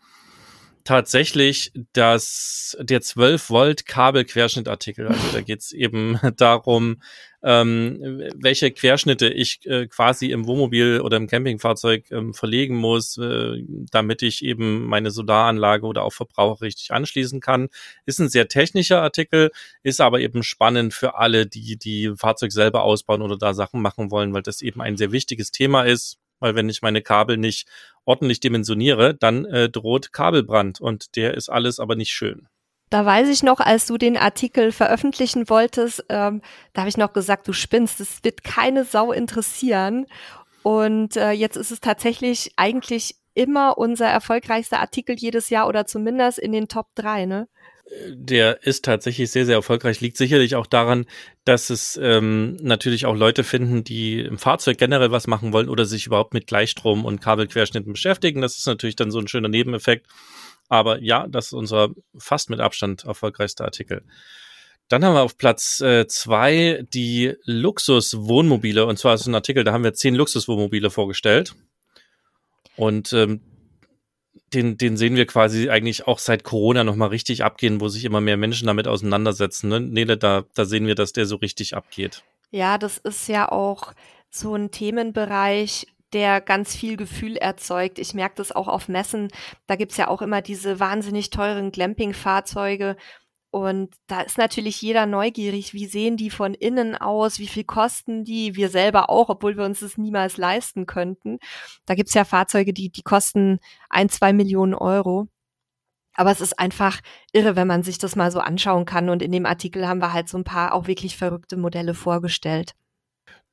tatsächlich 0.85 1.73
das, 1.93 2.77
der 2.81 3.01
12 3.01 3.51
Volt 3.51 3.87
Kabelquerschnittartikel. 3.87 5.09
Also 5.09 5.23
da 5.33 5.41
geht's 5.41 5.73
eben 5.73 6.19
darum, 6.37 7.01
ähm, 7.43 8.23
welche 8.37 8.71
Querschnitte 8.71 9.29
ich 9.29 9.67
äh, 9.67 9.87
quasi 9.87 10.31
im 10.31 10.47
Wohnmobil 10.47 11.01
oder 11.01 11.17
im 11.17 11.27
Campingfahrzeug 11.27 12.11
ähm, 12.11 12.35
verlegen 12.35 12.77
muss, 12.77 13.19
äh, 13.19 13.65
damit 13.91 14.23
ich 14.23 14.45
eben 14.45 14.87
meine 14.87 15.11
Solaranlage 15.11 15.87
oder 15.87 16.05
auch 16.05 16.13
Verbraucher 16.13 16.63
richtig 16.63 16.93
anschließen 16.93 17.41
kann. 17.41 17.69
Ist 18.07 18.21
ein 18.21 18.29
sehr 18.29 18.49
technischer 18.49 19.03
Artikel, 19.03 19.51
ist 19.83 20.01
aber 20.01 20.21
eben 20.21 20.43
spannend 20.43 20.95
für 20.95 21.17
alle, 21.17 21.47
die 21.47 21.77
die 21.77 22.13
Fahrzeug 22.17 22.53
selber 22.53 22.83
ausbauen 22.83 23.23
oder 23.23 23.37
da 23.37 23.55
Sachen 23.55 23.83
machen 23.83 24.11
wollen, 24.11 24.33
weil 24.35 24.43
das 24.43 24.63
eben 24.63 24.81
ein 24.81 24.97
sehr 24.97 25.13
wichtiges 25.13 25.51
Thema 25.51 25.83
ist 25.83 26.19
weil 26.43 26.57
wenn 26.57 26.69
ich 26.69 26.83
meine 26.83 27.01
Kabel 27.01 27.39
nicht 27.39 27.69
ordentlich 28.05 28.41
dimensioniere, 28.41 29.15
dann 29.15 29.45
äh, 29.45 29.69
droht 29.69 30.13
Kabelbrand 30.13 30.81
und 30.81 31.17
der 31.17 31.35
ist 31.35 31.49
alles 31.49 31.79
aber 31.79 31.95
nicht 31.95 32.11
schön. 32.11 32.49
Da 32.91 33.07
weiß 33.07 33.29
ich 33.31 33.43
noch, 33.43 33.61
als 33.61 33.87
du 33.87 33.97
den 33.97 34.19
Artikel 34.19 34.71
veröffentlichen 34.71 35.49
wolltest, 35.49 36.05
ähm, 36.11 36.43
da 36.75 36.83
habe 36.83 36.91
ich 36.91 36.99
noch 36.99 37.15
gesagt, 37.15 37.49
du 37.49 37.55
spinnst, 37.55 38.01
es 38.01 38.23
wird 38.23 38.45
keine 38.45 38.85
Sau 38.85 39.13
interessieren. 39.13 40.07
Und 40.63 41.17
äh, 41.17 41.31
jetzt 41.31 41.57
ist 41.57 41.71
es 41.71 41.81
tatsächlich 41.81 42.53
eigentlich 42.57 43.17
immer 43.35 43.79
unser 43.79 44.09
erfolgreichster 44.09 44.81
Artikel 44.81 45.17
jedes 45.17 45.49
Jahr 45.49 45.69
oder 45.69 45.87
zumindest 45.87 46.39
in 46.39 46.53
den 46.53 46.69
Top 46.69 46.89
3, 46.97 47.25
ne? 47.25 47.49
Der 48.09 48.63
ist 48.63 48.85
tatsächlich 48.85 49.31
sehr, 49.31 49.45
sehr 49.45 49.57
erfolgreich. 49.57 50.01
Liegt 50.01 50.17
sicherlich 50.17 50.57
auch 50.57 50.67
daran, 50.67 51.07
dass 51.45 51.69
es 51.69 51.99
ähm, 52.03 52.57
natürlich 52.63 53.05
auch 53.07 53.15
Leute 53.15 53.45
finden, 53.45 53.85
die 53.85 54.21
im 54.21 54.39
Fahrzeug 54.39 54.79
generell 54.79 55.11
was 55.11 55.27
machen 55.27 55.53
wollen 55.53 55.69
oder 55.69 55.85
sich 55.85 56.07
überhaupt 56.07 56.33
mit 56.33 56.47
Gleichstrom 56.47 57.05
und 57.05 57.21
Kabelquerschnitten 57.21 57.93
beschäftigen. 57.93 58.41
Das 58.41 58.57
ist 58.57 58.67
natürlich 58.67 58.97
dann 58.97 59.11
so 59.11 59.19
ein 59.19 59.29
schöner 59.29 59.49
Nebeneffekt. 59.49 60.07
Aber 60.69 61.03
ja, 61.03 61.27
das 61.29 61.47
ist 61.47 61.53
unser 61.53 61.91
fast 62.17 62.49
mit 62.49 62.61
Abstand 62.61 63.05
erfolgreichster 63.05 63.65
Artikel. 63.65 64.03
Dann 64.89 65.05
haben 65.05 65.15
wir 65.15 65.23
auf 65.23 65.37
Platz 65.37 65.81
äh, 65.81 66.07
zwei 66.07 66.85
die 66.95 67.35
Luxuswohnmobile. 67.45 68.87
Und 68.87 68.99
zwar 68.99 69.15
ist 69.15 69.27
ein 69.27 69.35
Artikel, 69.35 69.65
da 69.65 69.73
haben 69.73 69.85
wir 69.85 69.95
zehn 69.95 70.15
Luxuswohnmobile 70.15 70.91
vorgestellt. 70.91 71.55
Und 72.77 73.13
ähm, 73.13 73.43
den, 74.55 74.77
den 74.77 74.97
sehen 74.97 75.17
wir 75.17 75.27
quasi 75.27 75.71
eigentlich 75.71 76.07
auch 76.07 76.19
seit 76.19 76.45
Corona 76.45 76.85
nochmal 76.85 77.09
richtig 77.09 77.45
abgehen, 77.45 77.81
wo 77.81 77.89
sich 77.89 78.05
immer 78.05 78.21
mehr 78.21 78.37
Menschen 78.37 78.67
damit 78.67 78.89
auseinandersetzen. 78.89 79.69
Ne? 79.69 79.81
Nele, 79.81 80.17
da, 80.17 80.45
da 80.55 80.65
sehen 80.65 80.87
wir, 80.87 80.95
dass 80.95 81.13
der 81.13 81.27
so 81.27 81.37
richtig 81.37 81.75
abgeht. 81.77 82.23
Ja, 82.51 82.79
das 82.79 82.99
ist 82.99 83.29
ja 83.29 83.51
auch 83.51 83.95
so 84.31 84.55
ein 84.55 84.71
Themenbereich, 84.71 85.87
der 86.13 86.41
ganz 86.41 86.77
viel 86.77 86.97
Gefühl 86.97 87.37
erzeugt. 87.37 87.99
Ich 87.99 88.15
merke 88.15 88.35
das 88.37 88.53
auch 88.53 88.69
auf 88.69 88.89
Messen. 88.89 89.29
Da 89.67 89.77
gibt's 89.77 89.97
ja 89.97 90.09
auch 90.09 90.23
immer 90.23 90.43
diese 90.43 90.79
wahnsinnig 90.79 91.31
teuren 91.31 91.73
Glamping-Fahrzeuge. 91.73 92.97
Und 93.53 93.95
da 94.07 94.23
ist 94.23 94.39
natürlich 94.39 94.81
jeder 94.81 95.05
neugierig, 95.05 95.75
wie 95.75 95.85
sehen 95.85 96.17
die 96.17 96.31
von 96.31 96.55
innen 96.55 96.97
aus, 96.97 97.39
wie 97.39 97.47
viel 97.47 97.65
kosten 97.65 98.25
die, 98.25 98.57
wir 98.57 98.71
selber 98.71 99.11
auch, 99.11 99.29
obwohl 99.29 99.59
wir 99.59 99.67
uns 99.67 99.81
das 99.81 99.99
niemals 99.99 100.39
leisten 100.39 100.87
könnten. 100.87 101.39
Da 101.85 101.95
gibt's 101.95 102.15
ja 102.15 102.25
Fahrzeuge, 102.25 102.73
die, 102.73 102.89
die 102.89 103.03
kosten 103.03 103.59
ein, 103.91 104.09
zwei 104.09 104.33
Millionen 104.33 104.73
Euro. 104.73 105.29
Aber 106.15 106.31
es 106.31 106.41
ist 106.41 106.59
einfach 106.59 107.01
irre, 107.35 107.55
wenn 107.55 107.67
man 107.67 107.83
sich 107.83 107.99
das 107.99 108.17
mal 108.17 108.31
so 108.31 108.41
anschauen 108.41 108.87
kann. 108.87 109.11
Und 109.11 109.21
in 109.21 109.33
dem 109.33 109.45
Artikel 109.45 109.87
haben 109.87 110.01
wir 110.01 110.15
halt 110.15 110.31
so 110.31 110.39
ein 110.39 110.45
paar 110.45 110.73
auch 110.73 110.87
wirklich 110.87 111.19
verrückte 111.19 111.59
Modelle 111.59 111.93
vorgestellt. 111.93 112.73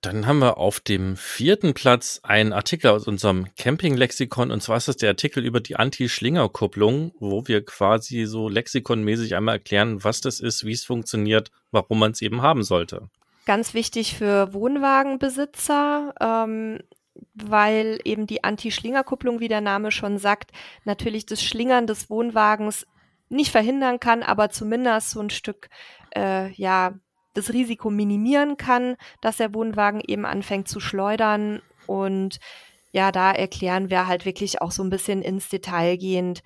Dann 0.02 0.28
haben 0.28 0.40
wir 0.40 0.58
auf 0.58 0.80
dem 0.80 1.18
vierten 1.18 1.74
Platz 1.74 2.22
einen 2.24 2.54
Artikel 2.54 2.90
aus 2.90 3.06
unserem 3.06 3.48
Camping-Lexikon 3.58 4.50
und 4.50 4.64
zwar 4.64 4.78
ist 4.78 4.88
das 4.88 4.96
der 4.96 5.10
Artikel 5.10 5.46
über 5.46 5.60
die 5.60 5.76
Anti-Schlinger-Kupplung, 5.76 7.12
wo 7.20 7.48
wir 7.48 7.66
quasi 7.66 8.24
so 8.24 8.48
lexikonmäßig 8.48 9.36
einmal 9.36 9.56
erklären, 9.56 10.02
was 10.02 10.22
das 10.22 10.40
ist, 10.40 10.64
wie 10.64 10.72
es 10.72 10.86
funktioniert, 10.86 11.52
warum 11.72 12.00
man 12.00 12.12
es 12.12 12.22
eben 12.22 12.42
haben 12.42 12.64
sollte. 12.64 13.10
Ganz 13.46 13.74
wichtig 13.74 14.16
für 14.16 14.54
Wohnwagenbesitzer, 14.54 16.14
ähm, 16.22 16.80
weil 17.34 18.00
eben 18.06 18.26
die 18.26 18.46
Anti-Schlinger-Kupplung, 18.46 19.42
wie 19.42 19.50
der 19.50 19.60
Name 19.60 19.92
schon 19.92 20.18
sagt, 20.18 20.52
natürlich 20.86 21.26
das 21.26 21.44
Schlingern 21.44 21.88
des 21.88 22.10
Wohnwagens 22.10 22.88
nicht 23.28 23.52
verhindern 23.52 24.00
kann, 24.00 24.24
aber 24.24 24.50
zumindest 24.50 25.12
so 25.12 25.20
ein 25.20 25.30
Stück 25.30 25.70
äh, 26.16 26.52
ja 26.54 26.94
das 27.40 27.54
Risiko 27.54 27.90
minimieren 27.90 28.58
kann, 28.58 28.96
dass 29.22 29.38
der 29.38 29.54
Wohnwagen 29.54 30.02
eben 30.06 30.26
anfängt 30.26 30.68
zu 30.68 30.80
schleudern. 30.80 31.62
Und 31.88 32.40
ja, 32.92 33.12
da 33.12 33.32
erklären 33.32 33.90
wir 33.90 34.08
halt 34.08 34.26
wirklich 34.26 34.62
auch 34.62 34.72
so 34.72 34.84
ein 34.84 34.90
bisschen 34.90 35.22
ins 35.22 35.50
Detail 35.50 35.98
gehend, 35.98 36.44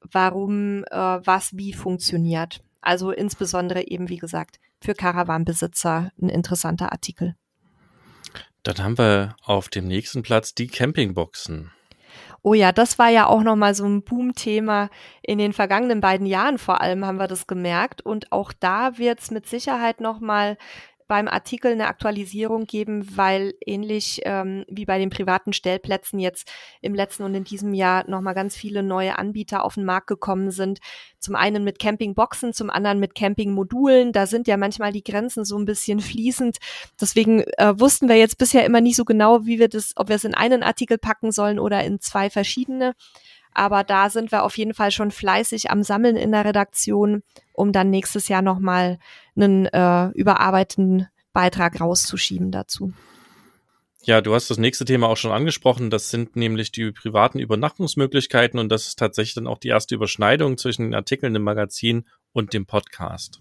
warum 0.00 0.84
äh, 0.84 0.96
was 0.96 1.56
wie 1.56 1.72
funktioniert. 1.72 2.62
Also 2.80 3.10
insbesondere 3.10 3.86
eben, 3.86 4.08
wie 4.08 4.18
gesagt, 4.18 4.60
für 4.80 4.94
Caravanbesitzer 4.94 6.10
ein 6.20 6.28
interessanter 6.28 6.92
Artikel. 6.92 7.34
Dann 8.62 8.78
haben 8.78 8.98
wir 8.98 9.36
auf 9.42 9.68
dem 9.68 9.86
nächsten 9.86 10.22
Platz 10.22 10.54
die 10.54 10.66
Campingboxen. 10.66 11.70
Oh 12.46 12.52
ja, 12.52 12.72
das 12.72 12.98
war 12.98 13.08
ja 13.08 13.26
auch 13.26 13.42
nochmal 13.42 13.74
so 13.74 13.86
ein 13.86 14.02
Boom-Thema 14.02 14.90
in 15.22 15.38
den 15.38 15.54
vergangenen 15.54 16.02
beiden 16.02 16.26
Jahren 16.26 16.58
vor 16.58 16.82
allem 16.82 17.06
haben 17.06 17.16
wir 17.18 17.26
das 17.26 17.46
gemerkt. 17.46 18.02
Und 18.02 18.32
auch 18.32 18.52
da 18.52 18.98
wird 18.98 19.20
es 19.20 19.30
mit 19.30 19.46
Sicherheit 19.46 20.02
nochmal 20.02 20.58
beim 21.06 21.28
Artikel 21.28 21.72
eine 21.72 21.88
Aktualisierung 21.88 22.64
geben, 22.64 23.16
weil 23.16 23.54
ähnlich 23.64 24.20
ähm, 24.24 24.64
wie 24.68 24.86
bei 24.86 24.98
den 24.98 25.10
privaten 25.10 25.52
Stellplätzen 25.52 26.18
jetzt 26.18 26.50
im 26.80 26.94
letzten 26.94 27.24
und 27.24 27.34
in 27.34 27.44
diesem 27.44 27.74
Jahr 27.74 28.08
nochmal 28.08 28.34
ganz 28.34 28.56
viele 28.56 28.82
neue 28.82 29.18
Anbieter 29.18 29.64
auf 29.64 29.74
den 29.74 29.84
Markt 29.84 30.06
gekommen 30.06 30.50
sind. 30.50 30.78
Zum 31.18 31.36
einen 31.36 31.64
mit 31.64 31.78
Campingboxen, 31.78 32.52
zum 32.52 32.70
anderen 32.70 33.00
mit 33.00 33.14
Campingmodulen. 33.14 34.12
Da 34.12 34.26
sind 34.26 34.46
ja 34.46 34.56
manchmal 34.56 34.92
die 34.92 35.04
Grenzen 35.04 35.44
so 35.44 35.58
ein 35.58 35.66
bisschen 35.66 36.00
fließend. 36.00 36.58
Deswegen 37.00 37.42
äh, 37.58 37.78
wussten 37.78 38.08
wir 38.08 38.16
jetzt 38.16 38.38
bisher 38.38 38.64
immer 38.64 38.80
nicht 38.80 38.96
so 38.96 39.04
genau, 39.04 39.44
wie 39.44 39.58
wir 39.58 39.68
das, 39.68 39.92
ob 39.96 40.08
wir 40.08 40.16
es 40.16 40.24
in 40.24 40.34
einen 40.34 40.62
Artikel 40.62 40.98
packen 40.98 41.32
sollen 41.32 41.58
oder 41.58 41.84
in 41.84 42.00
zwei 42.00 42.30
verschiedene. 42.30 42.94
Aber 43.54 43.84
da 43.84 44.10
sind 44.10 44.32
wir 44.32 44.42
auf 44.42 44.58
jeden 44.58 44.74
Fall 44.74 44.90
schon 44.90 45.10
fleißig 45.10 45.70
am 45.70 45.82
Sammeln 45.82 46.16
in 46.16 46.32
der 46.32 46.44
Redaktion, 46.44 47.22
um 47.52 47.72
dann 47.72 47.90
nächstes 47.90 48.28
Jahr 48.28 48.42
nochmal 48.42 48.98
einen 49.36 49.66
äh, 49.66 50.08
überarbeiteten 50.08 51.08
Beitrag 51.32 51.80
rauszuschieben 51.80 52.50
dazu. 52.50 52.92
Ja, 54.02 54.20
du 54.20 54.34
hast 54.34 54.50
das 54.50 54.58
nächste 54.58 54.84
Thema 54.84 55.08
auch 55.08 55.16
schon 55.16 55.32
angesprochen. 55.32 55.88
Das 55.88 56.10
sind 56.10 56.36
nämlich 56.36 56.72
die 56.72 56.92
privaten 56.92 57.38
Übernachtungsmöglichkeiten 57.38 58.60
und 58.60 58.68
das 58.68 58.86
ist 58.86 58.98
tatsächlich 58.98 59.34
dann 59.34 59.46
auch 59.46 59.58
die 59.58 59.68
erste 59.68 59.94
Überschneidung 59.94 60.58
zwischen 60.58 60.82
den 60.82 60.94
Artikeln 60.94 61.34
im 61.34 61.42
Magazin 61.42 62.04
und 62.32 62.52
dem 62.52 62.66
Podcast. 62.66 63.40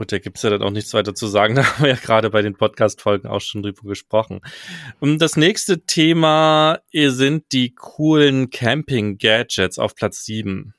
Und 0.00 0.12
da 0.12 0.18
gibt's 0.18 0.40
ja 0.42 0.48
dann 0.48 0.62
auch 0.62 0.70
nichts 0.70 0.94
weiter 0.94 1.14
zu 1.14 1.26
sagen. 1.26 1.54
Da 1.60 1.64
haben 1.64 1.82
wir 1.82 1.90
ja 1.90 1.96
gerade 1.96 2.30
bei 2.30 2.40
den 2.40 2.56
Podcast-Folgen 2.56 3.28
auch 3.28 3.42
schon 3.42 3.62
drüber 3.62 3.82
gesprochen. 3.82 4.40
Und 4.98 5.18
das 5.18 5.36
nächste 5.36 5.84
Thema 5.84 6.78
sind 6.90 7.52
die 7.52 7.74
coolen 7.74 8.48
Camping-Gadgets 8.48 9.78
auf 9.78 9.94
Platz 9.94 10.24
sieben. 10.24 10.74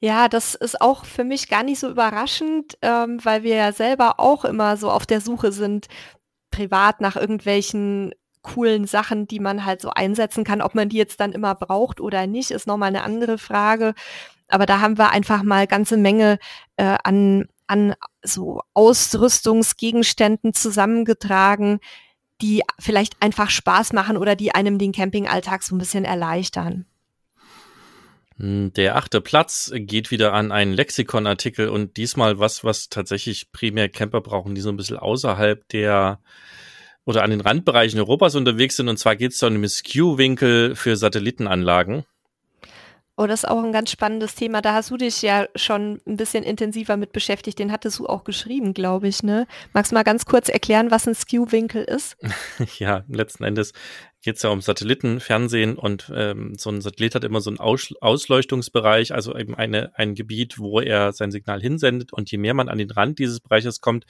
Ja, 0.00 0.28
das 0.28 0.54
ist 0.54 0.78
auch 0.78 1.06
für 1.06 1.24
mich 1.24 1.48
gar 1.48 1.62
nicht 1.62 1.78
so 1.78 1.88
überraschend, 1.88 2.76
ähm, 2.82 3.18
weil 3.22 3.44
wir 3.44 3.54
ja 3.54 3.72
selber 3.72 4.20
auch 4.20 4.44
immer 4.44 4.76
so 4.76 4.90
auf 4.90 5.06
der 5.06 5.22
Suche 5.22 5.52
sind, 5.52 5.86
privat 6.50 7.00
nach 7.00 7.16
irgendwelchen 7.16 8.12
coolen 8.42 8.86
Sachen, 8.86 9.26
die 9.26 9.40
man 9.40 9.64
halt 9.64 9.80
so 9.80 9.88
einsetzen 9.88 10.44
kann. 10.44 10.60
Ob 10.60 10.74
man 10.74 10.90
die 10.90 10.98
jetzt 10.98 11.20
dann 11.20 11.32
immer 11.32 11.54
braucht 11.54 11.98
oder 11.98 12.26
nicht, 12.26 12.50
ist 12.50 12.66
nochmal 12.66 12.88
eine 12.88 13.04
andere 13.04 13.38
Frage. 13.38 13.94
Aber 14.48 14.66
da 14.66 14.80
haben 14.80 14.98
wir 14.98 15.12
einfach 15.12 15.42
mal 15.42 15.66
ganze 15.66 15.96
Menge 15.96 16.38
äh, 16.76 16.98
an 17.04 17.48
an 17.70 17.94
so 18.22 18.62
Ausrüstungsgegenständen 18.74 20.52
zusammengetragen, 20.52 21.80
die 22.42 22.62
vielleicht 22.78 23.22
einfach 23.22 23.50
Spaß 23.50 23.92
machen 23.92 24.16
oder 24.16 24.36
die 24.36 24.54
einem 24.54 24.78
den 24.78 24.92
Campingalltag 24.92 25.62
so 25.62 25.74
ein 25.74 25.78
bisschen 25.78 26.04
erleichtern. 26.04 26.86
Hm, 28.38 28.72
der 28.72 28.96
achte 28.96 29.20
Platz 29.20 29.70
geht 29.74 30.10
wieder 30.10 30.32
an 30.32 30.50
einen 30.50 30.72
Lexikonartikel 30.72 31.68
und 31.68 31.96
diesmal 31.96 32.38
was, 32.38 32.64
was 32.64 32.88
tatsächlich 32.88 33.52
primär 33.52 33.88
Camper 33.88 34.22
brauchen, 34.22 34.54
die 34.54 34.62
so 34.62 34.70
ein 34.70 34.76
bisschen 34.76 34.96
außerhalb 34.96 35.68
der 35.68 36.20
oder 37.04 37.22
an 37.22 37.30
den 37.30 37.40
Randbereichen 37.40 37.98
Europas 37.98 38.34
unterwegs 38.34 38.76
sind. 38.76 38.88
Und 38.88 38.98
zwar 38.98 39.16
geht 39.16 39.32
es 39.32 39.38
da 39.38 39.48
um 39.48 39.54
den 39.54 39.68
Skew-Winkel 39.68 40.76
für 40.76 40.96
Satellitenanlagen. 40.96 42.04
Oh, 43.20 43.26
das 43.26 43.44
ist 43.44 43.50
auch 43.50 43.62
ein 43.62 43.70
ganz 43.70 43.90
spannendes 43.90 44.34
Thema. 44.34 44.62
Da 44.62 44.72
hast 44.72 44.90
du 44.90 44.96
dich 44.96 45.20
ja 45.20 45.44
schon 45.54 46.00
ein 46.06 46.16
bisschen 46.16 46.42
intensiver 46.42 46.96
mit 46.96 47.12
beschäftigt. 47.12 47.58
Den 47.58 47.70
hattest 47.70 47.98
du 47.98 48.06
auch 48.06 48.24
geschrieben, 48.24 48.72
glaube 48.72 49.08
ich. 49.08 49.22
Ne? 49.22 49.46
Magst 49.74 49.92
du 49.92 49.94
mal 49.94 50.04
ganz 50.04 50.24
kurz 50.24 50.48
erklären, 50.48 50.90
was 50.90 51.06
ein 51.06 51.14
Skew-Winkel 51.14 51.84
ist? 51.84 52.16
ja, 52.78 53.04
letzten 53.08 53.44
Endes 53.44 53.74
geht 54.22 54.36
es 54.36 54.42
ja 54.42 54.50
um 54.50 54.60
Satellitenfernsehen 54.60 55.76
und 55.76 56.12
ähm, 56.14 56.54
so 56.56 56.70
ein 56.70 56.82
Satellit 56.82 57.14
hat 57.14 57.24
immer 57.24 57.40
so 57.40 57.50
einen 57.50 57.58
Aus 57.58 57.94
Ausleuchtungsbereich, 58.00 59.14
also 59.14 59.36
eben 59.36 59.54
eine, 59.54 59.96
ein 59.96 60.14
Gebiet, 60.14 60.58
wo 60.58 60.80
er 60.80 61.12
sein 61.12 61.30
Signal 61.30 61.60
hinsendet 61.60 62.12
und 62.12 62.30
je 62.30 62.38
mehr 62.38 62.52
man 62.52 62.68
an 62.68 62.78
den 62.78 62.90
Rand 62.90 63.18
dieses 63.18 63.40
Bereiches 63.40 63.80
kommt, 63.80 64.04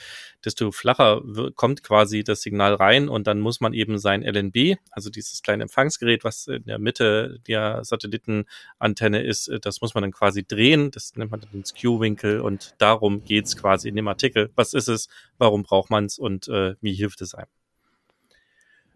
desto 0.44 0.73
flacher 0.73 1.23
kommt 1.55 1.83
quasi 1.85 2.25
das 2.25 2.42
Signal 2.42 2.75
rein 2.75 3.09
und 3.09 3.27
dann 3.27 3.40
muss 3.40 3.61
man 3.61 3.73
eben 3.73 3.99
sein 3.99 4.23
LNB, 4.23 4.79
also 4.90 5.11
dieses 5.11 5.42
kleine 5.42 5.62
Empfangsgerät, 5.62 6.25
was 6.25 6.49
in 6.49 6.64
der 6.64 6.79
Mitte 6.79 7.38
der 7.46 7.85
Satellitenantenne 7.85 9.23
ist, 9.23 9.49
äh, 9.49 9.61
das 9.61 9.81
muss 9.81 9.94
man 9.94 10.03
dann 10.03 10.12
quasi 10.12 10.44
drehen, 10.44 10.90
das 10.90 11.14
nennt 11.14 11.31
man 11.31 11.40
dann 11.40 11.53
den 11.53 11.64
Skew-Winkel 11.64 12.40
und 12.40 12.75
darum 12.79 13.23
geht's 13.25 13.57
quasi 13.57 13.88
in 13.88 13.96
dem 13.96 14.09
Artikel. 14.09 14.51
Was 14.57 14.75
ist 14.75 14.88
es, 14.88 15.09
warum 15.38 15.62
braucht 15.62 15.90
man 15.90 16.07
es 16.07 16.18
und 16.18 16.49
äh, 16.49 16.75
wie 16.81 16.94
hilft 16.94 17.23
es 17.23 17.35
einem? 17.35 17.60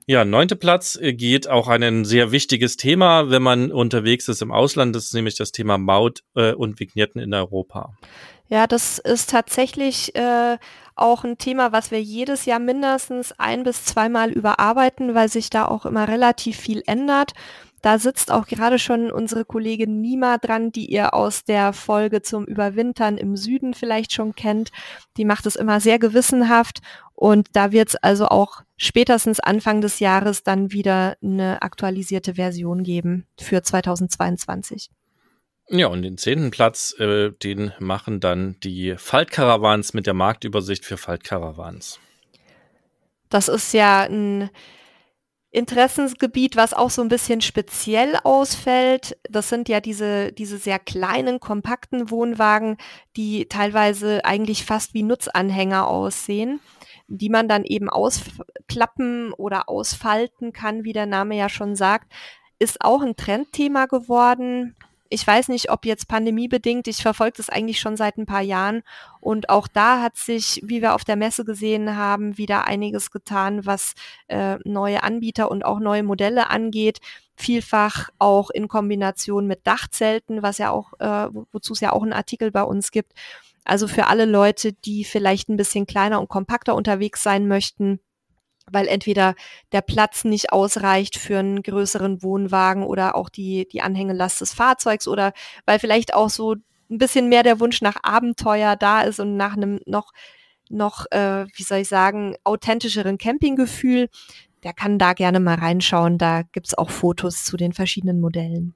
Ja, 0.06 0.26
neunte 0.26 0.54
Platz 0.54 0.98
äh, 1.00 1.14
geht 1.14 1.48
auch 1.48 1.68
ein 1.68 2.04
sehr 2.04 2.30
wichtiges 2.30 2.76
Thema, 2.76 3.30
wenn 3.30 3.42
man 3.42 3.72
unterwegs 3.72 4.28
ist 4.28 4.42
im 4.42 4.52
Ausland. 4.52 4.94
Das 4.94 5.04
ist 5.04 5.14
nämlich 5.14 5.36
das 5.36 5.50
Thema 5.50 5.78
Maut 5.78 6.22
äh, 6.34 6.52
und 6.52 6.78
Vignetten 6.78 7.22
in 7.22 7.32
Europa. 7.32 7.94
Ja, 8.48 8.66
das 8.66 8.98
ist 8.98 9.30
tatsächlich 9.30 10.14
äh, 10.14 10.58
auch 10.94 11.24
ein 11.24 11.38
Thema, 11.38 11.72
was 11.72 11.90
wir 11.90 12.02
jedes 12.02 12.44
Jahr 12.44 12.58
mindestens 12.58 13.32
ein 13.38 13.64
bis 13.64 13.86
zweimal 13.86 14.30
überarbeiten, 14.30 15.14
weil 15.14 15.30
sich 15.30 15.48
da 15.48 15.64
auch 15.64 15.86
immer 15.86 16.06
relativ 16.06 16.58
viel 16.58 16.82
ändert. 16.86 17.32
Da 17.84 17.98
sitzt 17.98 18.32
auch 18.32 18.46
gerade 18.46 18.78
schon 18.78 19.10
unsere 19.10 19.44
Kollegin 19.44 20.00
Nima 20.00 20.38
dran, 20.38 20.72
die 20.72 20.86
ihr 20.86 21.12
aus 21.12 21.44
der 21.44 21.74
Folge 21.74 22.22
zum 22.22 22.46
Überwintern 22.46 23.18
im 23.18 23.36
Süden 23.36 23.74
vielleicht 23.74 24.14
schon 24.14 24.34
kennt. 24.34 24.70
Die 25.18 25.26
macht 25.26 25.44
es 25.44 25.54
immer 25.54 25.80
sehr 25.80 25.98
gewissenhaft 25.98 26.78
und 27.12 27.48
da 27.52 27.72
wird 27.72 27.90
es 27.90 27.96
also 27.96 28.28
auch 28.28 28.62
spätestens 28.78 29.38
Anfang 29.38 29.82
des 29.82 30.00
Jahres 30.00 30.42
dann 30.42 30.72
wieder 30.72 31.18
eine 31.22 31.60
aktualisierte 31.60 32.36
Version 32.36 32.84
geben 32.84 33.26
für 33.38 33.62
2022. 33.62 34.88
Ja, 35.68 35.88
und 35.88 36.00
den 36.00 36.16
zehnten 36.16 36.50
Platz, 36.50 36.94
äh, 36.98 37.32
den 37.32 37.74
machen 37.80 38.18
dann 38.18 38.56
die 38.64 38.94
Faltkarawans 38.96 39.92
mit 39.92 40.06
der 40.06 40.14
Marktübersicht 40.14 40.86
für 40.86 40.96
Faltkarawans. 40.96 42.00
Das 43.28 43.48
ist 43.48 43.74
ja 43.74 44.04
ein 44.04 44.48
Interessensgebiet, 45.54 46.56
was 46.56 46.74
auch 46.74 46.90
so 46.90 47.00
ein 47.00 47.08
bisschen 47.08 47.40
speziell 47.40 48.16
ausfällt. 48.24 49.16
Das 49.30 49.48
sind 49.48 49.68
ja 49.68 49.80
diese, 49.80 50.32
diese 50.32 50.58
sehr 50.58 50.80
kleinen, 50.80 51.38
kompakten 51.38 52.10
Wohnwagen, 52.10 52.76
die 53.16 53.46
teilweise 53.46 54.24
eigentlich 54.24 54.64
fast 54.64 54.94
wie 54.94 55.04
Nutzanhänger 55.04 55.86
aussehen, 55.86 56.58
die 57.06 57.28
man 57.28 57.46
dann 57.46 57.62
eben 57.62 57.88
ausklappen 57.88 59.32
oder 59.32 59.68
ausfalten 59.68 60.52
kann, 60.52 60.82
wie 60.82 60.92
der 60.92 61.06
Name 61.06 61.36
ja 61.36 61.48
schon 61.48 61.76
sagt. 61.76 62.12
Ist 62.58 62.80
auch 62.80 63.02
ein 63.02 63.14
Trendthema 63.14 63.86
geworden 63.86 64.74
ich 65.10 65.26
weiß 65.26 65.48
nicht, 65.48 65.70
ob 65.70 65.84
jetzt 65.86 66.08
pandemiebedingt, 66.08 66.88
ich 66.88 67.02
verfolge 67.02 67.36
das 67.36 67.50
eigentlich 67.50 67.78
schon 67.78 67.96
seit 67.96 68.16
ein 68.16 68.26
paar 68.26 68.42
Jahren 68.42 68.82
und 69.20 69.48
auch 69.48 69.68
da 69.68 70.02
hat 70.02 70.16
sich, 70.16 70.60
wie 70.64 70.82
wir 70.82 70.94
auf 70.94 71.04
der 71.04 71.16
Messe 71.16 71.44
gesehen 71.44 71.96
haben, 71.96 72.38
wieder 72.38 72.66
einiges 72.66 73.10
getan, 73.10 73.66
was 73.66 73.94
äh, 74.28 74.56
neue 74.64 75.02
Anbieter 75.02 75.50
und 75.50 75.64
auch 75.64 75.78
neue 75.78 76.02
Modelle 76.02 76.50
angeht. 76.50 77.00
Vielfach 77.36 78.10
auch 78.18 78.50
in 78.50 78.68
Kombination 78.68 79.46
mit 79.46 79.66
Dachzelten, 79.66 80.42
was 80.42 80.58
ja 80.58 80.70
auch, 80.70 80.92
äh, 81.00 81.28
wozu 81.52 81.74
es 81.74 81.80
ja 81.80 81.92
auch 81.92 82.02
einen 82.02 82.12
Artikel 82.12 82.50
bei 82.50 82.62
uns 82.62 82.90
gibt. 82.90 83.12
Also 83.64 83.88
für 83.88 84.06
alle 84.06 84.26
Leute, 84.26 84.72
die 84.72 85.04
vielleicht 85.04 85.48
ein 85.48 85.56
bisschen 85.56 85.86
kleiner 85.86 86.20
und 86.20 86.28
kompakter 86.28 86.74
unterwegs 86.74 87.22
sein 87.22 87.48
möchten, 87.48 88.00
weil 88.74 88.88
entweder 88.88 89.34
der 89.72 89.80
Platz 89.80 90.24
nicht 90.24 90.52
ausreicht 90.52 91.16
für 91.16 91.38
einen 91.38 91.62
größeren 91.62 92.22
Wohnwagen 92.22 92.82
oder 92.82 93.14
auch 93.14 93.28
die, 93.28 93.66
die 93.68 93.80
Anhängelast 93.80 94.40
des 94.40 94.52
Fahrzeugs 94.52 95.08
oder 95.08 95.32
weil 95.64 95.78
vielleicht 95.78 96.14
auch 96.14 96.28
so 96.28 96.56
ein 96.90 96.98
bisschen 96.98 97.28
mehr 97.28 97.42
der 97.42 97.60
Wunsch 97.60 97.80
nach 97.80 97.96
Abenteuer 98.02 98.76
da 98.76 99.02
ist 99.02 99.20
und 99.20 99.36
nach 99.36 99.56
einem 99.56 99.80
noch, 99.86 100.12
noch 100.68 101.06
äh, 101.10 101.46
wie 101.54 101.62
soll 101.62 101.78
ich 101.78 101.88
sagen, 101.88 102.36
authentischeren 102.44 103.18
Campinggefühl, 103.18 104.08
der 104.64 104.72
kann 104.72 104.98
da 104.98 105.12
gerne 105.12 105.40
mal 105.40 105.56
reinschauen. 105.56 106.18
Da 106.18 106.42
gibt's 106.42 106.74
auch 106.74 106.90
Fotos 106.90 107.44
zu 107.44 107.56
den 107.56 107.72
verschiedenen 107.72 108.20
Modellen. 108.20 108.74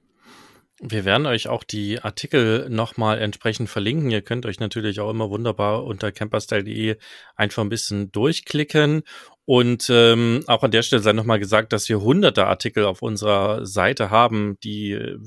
Wir 0.81 1.03
werden 1.03 1.27
euch 1.27 1.49
auch 1.49 1.65
die 1.65 1.99
Artikel 1.99 2.69
nochmal 2.69 3.19
entsprechend 3.19 3.69
verlinken. 3.69 4.11
Ihr 4.11 4.21
könnt 4.21 4.45
euch 4.45 4.61
natürlich 4.61 5.01
auch 5.01 5.09
immer 5.09 5.29
wunderbar 5.29 5.83
unter 5.83 6.13
camperstyle.de 6.13 6.95
einfach 7.35 7.63
ein 7.63 7.69
bisschen 7.69 8.13
durchklicken. 8.13 9.03
Und 9.49 9.89
ähm, 9.89 10.43
auch 10.45 10.61
an 10.61 10.69
der 10.69 10.83
Stelle 10.83 11.01
sei 11.01 11.11
nochmal 11.11 11.39
gesagt, 11.39 11.73
dass 11.73 11.89
wir 11.89 12.01
hunderte 12.01 12.45
Artikel 12.45 12.85
auf 12.85 13.01
unserer 13.01 13.65
Seite 13.65 14.11
haben, 14.11 14.59
die 14.63 14.91
äh, 14.91 15.17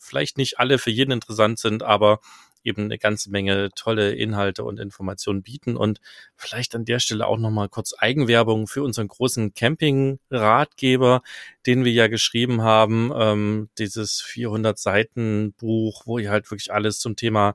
vielleicht 0.00 0.38
nicht 0.38 0.58
alle 0.58 0.76
für 0.78 0.90
jeden 0.90 1.12
interessant 1.12 1.60
sind, 1.60 1.84
aber 1.84 2.18
eben 2.64 2.86
eine 2.86 2.98
ganze 2.98 3.30
Menge 3.30 3.70
tolle 3.76 4.10
Inhalte 4.10 4.64
und 4.64 4.80
Informationen 4.80 5.44
bieten. 5.44 5.76
Und 5.76 6.00
vielleicht 6.34 6.74
an 6.74 6.84
der 6.84 6.98
Stelle 6.98 7.28
auch 7.28 7.38
nochmal 7.38 7.68
kurz 7.68 7.94
Eigenwerbung 7.96 8.66
für 8.66 8.82
unseren 8.82 9.06
großen 9.06 9.54
Camping-Ratgeber, 9.54 11.22
den 11.64 11.84
wir 11.84 11.92
ja 11.92 12.08
geschrieben 12.08 12.62
haben, 12.62 13.12
ähm, 13.14 13.68
dieses 13.78 14.20
400 14.20 14.80
Seiten 14.80 15.52
Buch, 15.52 16.02
wo 16.06 16.18
ihr 16.18 16.32
halt 16.32 16.50
wirklich 16.50 16.72
alles 16.72 16.98
zum 16.98 17.14
Thema 17.14 17.54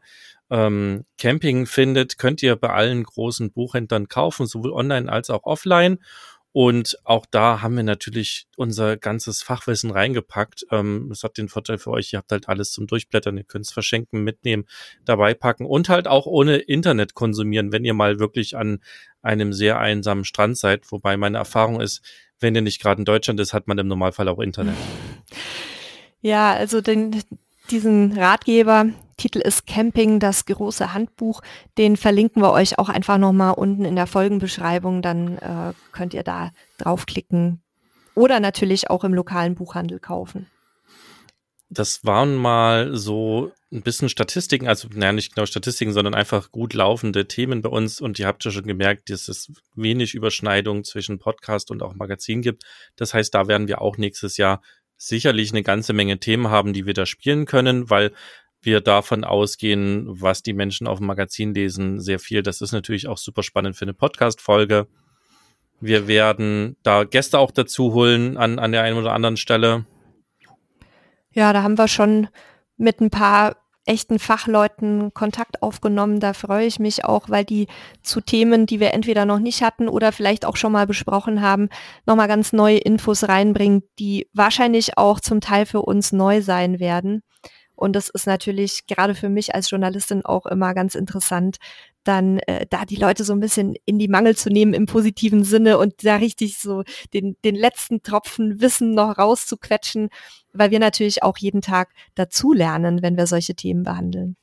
ähm, 0.50 1.06
Camping 1.18 1.66
findet, 1.66 2.18
könnt 2.18 2.44
ihr 2.44 2.56
bei 2.56 2.70
allen 2.70 3.04
großen 3.04 3.52
Buchhändlern 3.52 4.08
kaufen, 4.08 4.46
sowohl 4.46 4.72
online 4.72 5.12
als 5.12 5.30
auch 5.30 5.44
offline. 5.44 6.00
Und 6.58 6.98
auch 7.04 7.26
da 7.30 7.62
haben 7.62 7.76
wir 7.76 7.84
natürlich 7.84 8.48
unser 8.56 8.96
ganzes 8.96 9.44
Fachwissen 9.44 9.92
reingepackt. 9.92 10.66
Ähm, 10.72 11.12
hat 11.22 11.38
den 11.38 11.50
Vorteil 11.50 11.78
für 11.78 11.92
euch, 11.92 12.14
ihr 12.14 12.20
habt 12.20 12.32
halt 12.32 12.48
alles 12.48 12.72
zum 12.72 12.88
Durchblättern, 12.88 13.36
ihr 13.36 13.44
könnt 13.44 13.66
es 13.66 13.74
verschenken, 13.74 14.24
mitnehmen, 14.24 14.64
dabei 15.04 15.34
packen 15.34 15.66
und 15.66 15.90
halt 15.90 16.08
auch 16.08 16.26
ohne 16.26 16.56
Internet 16.56 17.14
konsumieren, 17.14 17.74
wenn 17.74 17.84
ihr 17.84 17.94
mal 17.94 18.20
wirklich 18.20 18.56
an 18.56 18.80
einem 19.22 19.52
sehr 19.52 19.80
einsamen 19.80 20.24
Strand 20.24 20.58
seid. 20.58 20.90
Wobei 20.94 21.18
meine 21.18 21.40
Erfahrung 21.40 21.82
ist, 21.82 22.02
wenn 22.40 22.56
ihr 22.56 22.62
nicht 22.62 22.82
gerade 22.82 23.02
in 23.02 23.06
Deutschland 23.06 23.42
ist, 23.42 23.54
hat 23.54 23.68
man 23.68 23.78
im 23.78 23.88
Normalfall 23.88 24.30
auch 24.30 24.40
Internet. 24.40 24.76
Ja, 26.22 26.54
also 26.54 26.80
den, 26.80 27.22
diesen 27.70 28.18
Ratgeber, 28.18 28.88
Titel 29.18 29.40
ist 29.40 29.66
Camping, 29.66 30.20
das 30.20 30.46
große 30.46 30.94
Handbuch. 30.94 31.42
Den 31.78 31.98
verlinken 31.98 32.42
wir 32.42 32.52
euch 32.52 32.80
auch 32.80 32.90
einfach 32.90 33.18
nochmal 33.18 33.54
unten 33.54 33.86
in 33.86 33.96
der 33.96 34.08
Folgenbeschreibung. 34.08 35.02
Dann 35.02 35.38
äh, 35.38 35.74
könnt 35.92 36.14
ihr 36.14 36.24
da 36.24 36.52
draufklicken 36.78 37.62
oder 38.16 38.40
natürlich 38.40 38.90
auch 38.90 39.04
im 39.04 39.14
lokalen 39.14 39.56
Buchhandel 39.56 40.00
kaufen. 40.00 40.48
Das 41.70 42.06
waren 42.06 42.36
mal 42.36 42.96
so 42.96 43.52
ein 43.72 43.82
bisschen 43.82 44.08
Statistiken, 44.08 44.68
also 44.68 44.88
naja, 44.94 45.12
nicht 45.12 45.34
genau 45.34 45.46
Statistiken, 45.46 45.94
sondern 45.94 46.14
einfach 46.14 46.52
gut 46.52 46.74
laufende 46.74 47.28
Themen 47.28 47.62
bei 47.62 47.70
uns. 47.70 48.00
Und 48.00 48.20
ihr 48.20 48.28
habt 48.28 48.46
ja 48.46 48.52
schon 48.52 48.68
gemerkt, 48.68 49.10
dass 49.10 49.28
es 49.28 49.52
wenig 49.76 50.14
Überschneidung 50.14 50.84
zwischen 50.84 51.20
Podcast 51.20 51.72
und 51.72 51.82
auch 51.82 51.96
Magazin 51.96 52.42
gibt. 52.42 52.64
Das 52.96 53.14
heißt, 53.14 53.34
da 53.34 53.48
werden 53.48 53.68
wir 53.68 53.82
auch 53.82 53.98
nächstes 53.98 54.38
Jahr 54.38 54.62
sicherlich 54.98 55.52
eine 55.52 55.64
ganze 55.64 55.94
Menge 55.94 56.20
Themen 56.20 56.50
haben, 56.50 56.72
die 56.72 56.86
wir 56.86 56.94
da 56.94 57.06
spielen 57.06 57.46
können, 57.46 57.90
weil 57.90 58.14
wir 58.66 58.82
davon 58.82 59.24
ausgehen, 59.24 60.06
was 60.08 60.44
die 60.44 60.54
Menschen 60.54 60.88
auf 60.88 60.98
dem 61.00 61.08
Magazin 61.08 61.54
lesen, 61.54 62.00
sehr 62.00 62.20
viel. 62.20 62.44
Das 62.44 62.62
ist 62.62 62.72
natürlich 62.72 63.08
auch 63.08 63.18
super 63.18 63.44
spannend 63.44 63.76
für 63.76 63.86
eine 63.86 63.94
Podcast-Folge. 63.94 64.88
Wir 65.82 66.08
werden 66.08 66.78
da 66.84 67.04
Gäste 67.04 67.40
auch 67.40 67.52
dazu 67.52 67.94
holen 67.94 68.38
an, 68.38 68.60
an 68.60 68.72
der 68.72 68.84
einen 68.84 68.98
oder 68.98 69.14
anderen 69.14 69.38
Stelle. 69.38 69.86
Ja, 71.32 71.52
da 71.54 71.64
haben 71.64 71.78
wir 71.78 71.88
schon 71.88 72.30
mit 72.78 73.02
ein 73.02 73.10
paar 73.10 73.58
echten 73.86 74.20
Fachleuten 74.20 75.14
Kontakt 75.14 75.62
aufgenommen. 75.62 76.20
Da 76.20 76.34
freue 76.34 76.66
ich 76.66 76.80
mich 76.80 77.06
auch, 77.06 77.30
weil 77.30 77.46
die 77.46 77.68
zu 78.02 78.20
Themen, 78.20 78.66
die 78.66 78.80
wir 78.80 78.94
entweder 78.94 79.26
noch 79.26 79.40
nicht 79.40 79.62
hatten 79.62 79.88
oder 79.88 80.12
vielleicht 80.12 80.46
auch 80.46 80.56
schon 80.56 80.72
mal 80.72 80.88
besprochen 80.88 81.42
haben, 81.42 81.70
nochmal 82.06 82.28
ganz 82.28 82.52
neue 82.52 82.78
Infos 82.78 83.28
reinbringen, 83.28 83.84
die 84.00 84.28
wahrscheinlich 84.34 84.98
auch 84.98 85.20
zum 85.20 85.40
Teil 85.40 85.66
für 85.66 85.82
uns 85.82 86.12
neu 86.12 86.42
sein 86.42 86.80
werden. 86.80 87.22
Und 87.76 87.94
das 87.94 88.10
ist 88.10 88.28
natürlich 88.28 88.88
gerade 88.88 89.16
für 89.16 89.30
mich 89.30 89.56
als 89.56 89.70
Journalistin 89.70 90.26
auch 90.26 90.46
immer 90.46 90.74
ganz 90.74 90.96
interessant, 90.96 91.58
dann 92.04 92.40
äh, 92.40 92.66
da 92.70 92.86
die 92.86 92.96
Leute 92.96 93.24
so 93.24 93.34
ein 93.34 93.40
bisschen 93.40 93.76
in 93.86 94.00
die 94.00 94.08
Mangel 94.08 94.36
zu 94.36 94.50
nehmen 94.50 94.74
im 94.74 94.86
positiven 94.86 95.44
Sinne 95.44 95.78
und 95.78 96.06
da 96.06 96.18
richtig 96.18 96.58
so 96.58 96.84
den, 97.14 97.36
den 97.44 97.56
letzten 97.56 98.04
Tropfen 98.04 98.62
Wissen 98.62 98.94
noch 98.94 99.18
rauszuquetschen, 99.18 100.10
weil 100.54 100.72
wir 100.72 100.80
natürlich 100.80 101.24
auch 101.24 101.38
jeden 101.38 101.62
Tag 101.62 101.90
dazulernen, 102.14 103.02
wenn 103.02 103.18
wir 103.18 103.28
solche 103.28 103.56
Themen 103.56 103.84
behandeln. 103.84 104.38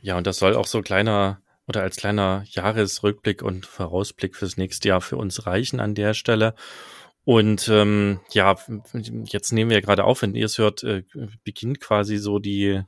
Ja, 0.00 0.16
und 0.16 0.26
das 0.26 0.38
soll 0.38 0.54
auch 0.54 0.66
so 0.66 0.82
kleiner 0.82 1.40
oder 1.66 1.82
als 1.82 1.96
kleiner 1.96 2.44
Jahresrückblick 2.46 3.42
und 3.42 3.64
Vorausblick 3.64 4.36
fürs 4.36 4.56
nächste 4.56 4.88
Jahr 4.88 5.00
für 5.00 5.16
uns 5.16 5.46
reichen 5.46 5.80
an 5.80 5.94
der 5.94 6.14
Stelle. 6.14 6.54
Und 7.24 7.68
ähm, 7.68 8.20
ja, 8.32 8.56
jetzt 9.24 9.52
nehmen 9.52 9.70
wir 9.70 9.78
ja 9.78 9.80
gerade 9.80 10.04
auf, 10.04 10.22
wenn 10.22 10.34
ihr 10.34 10.44
es 10.44 10.58
hört, 10.58 10.82
äh, 10.82 11.04
beginnt 11.42 11.80
quasi 11.80 12.18
so 12.18 12.38
die, 12.38 12.82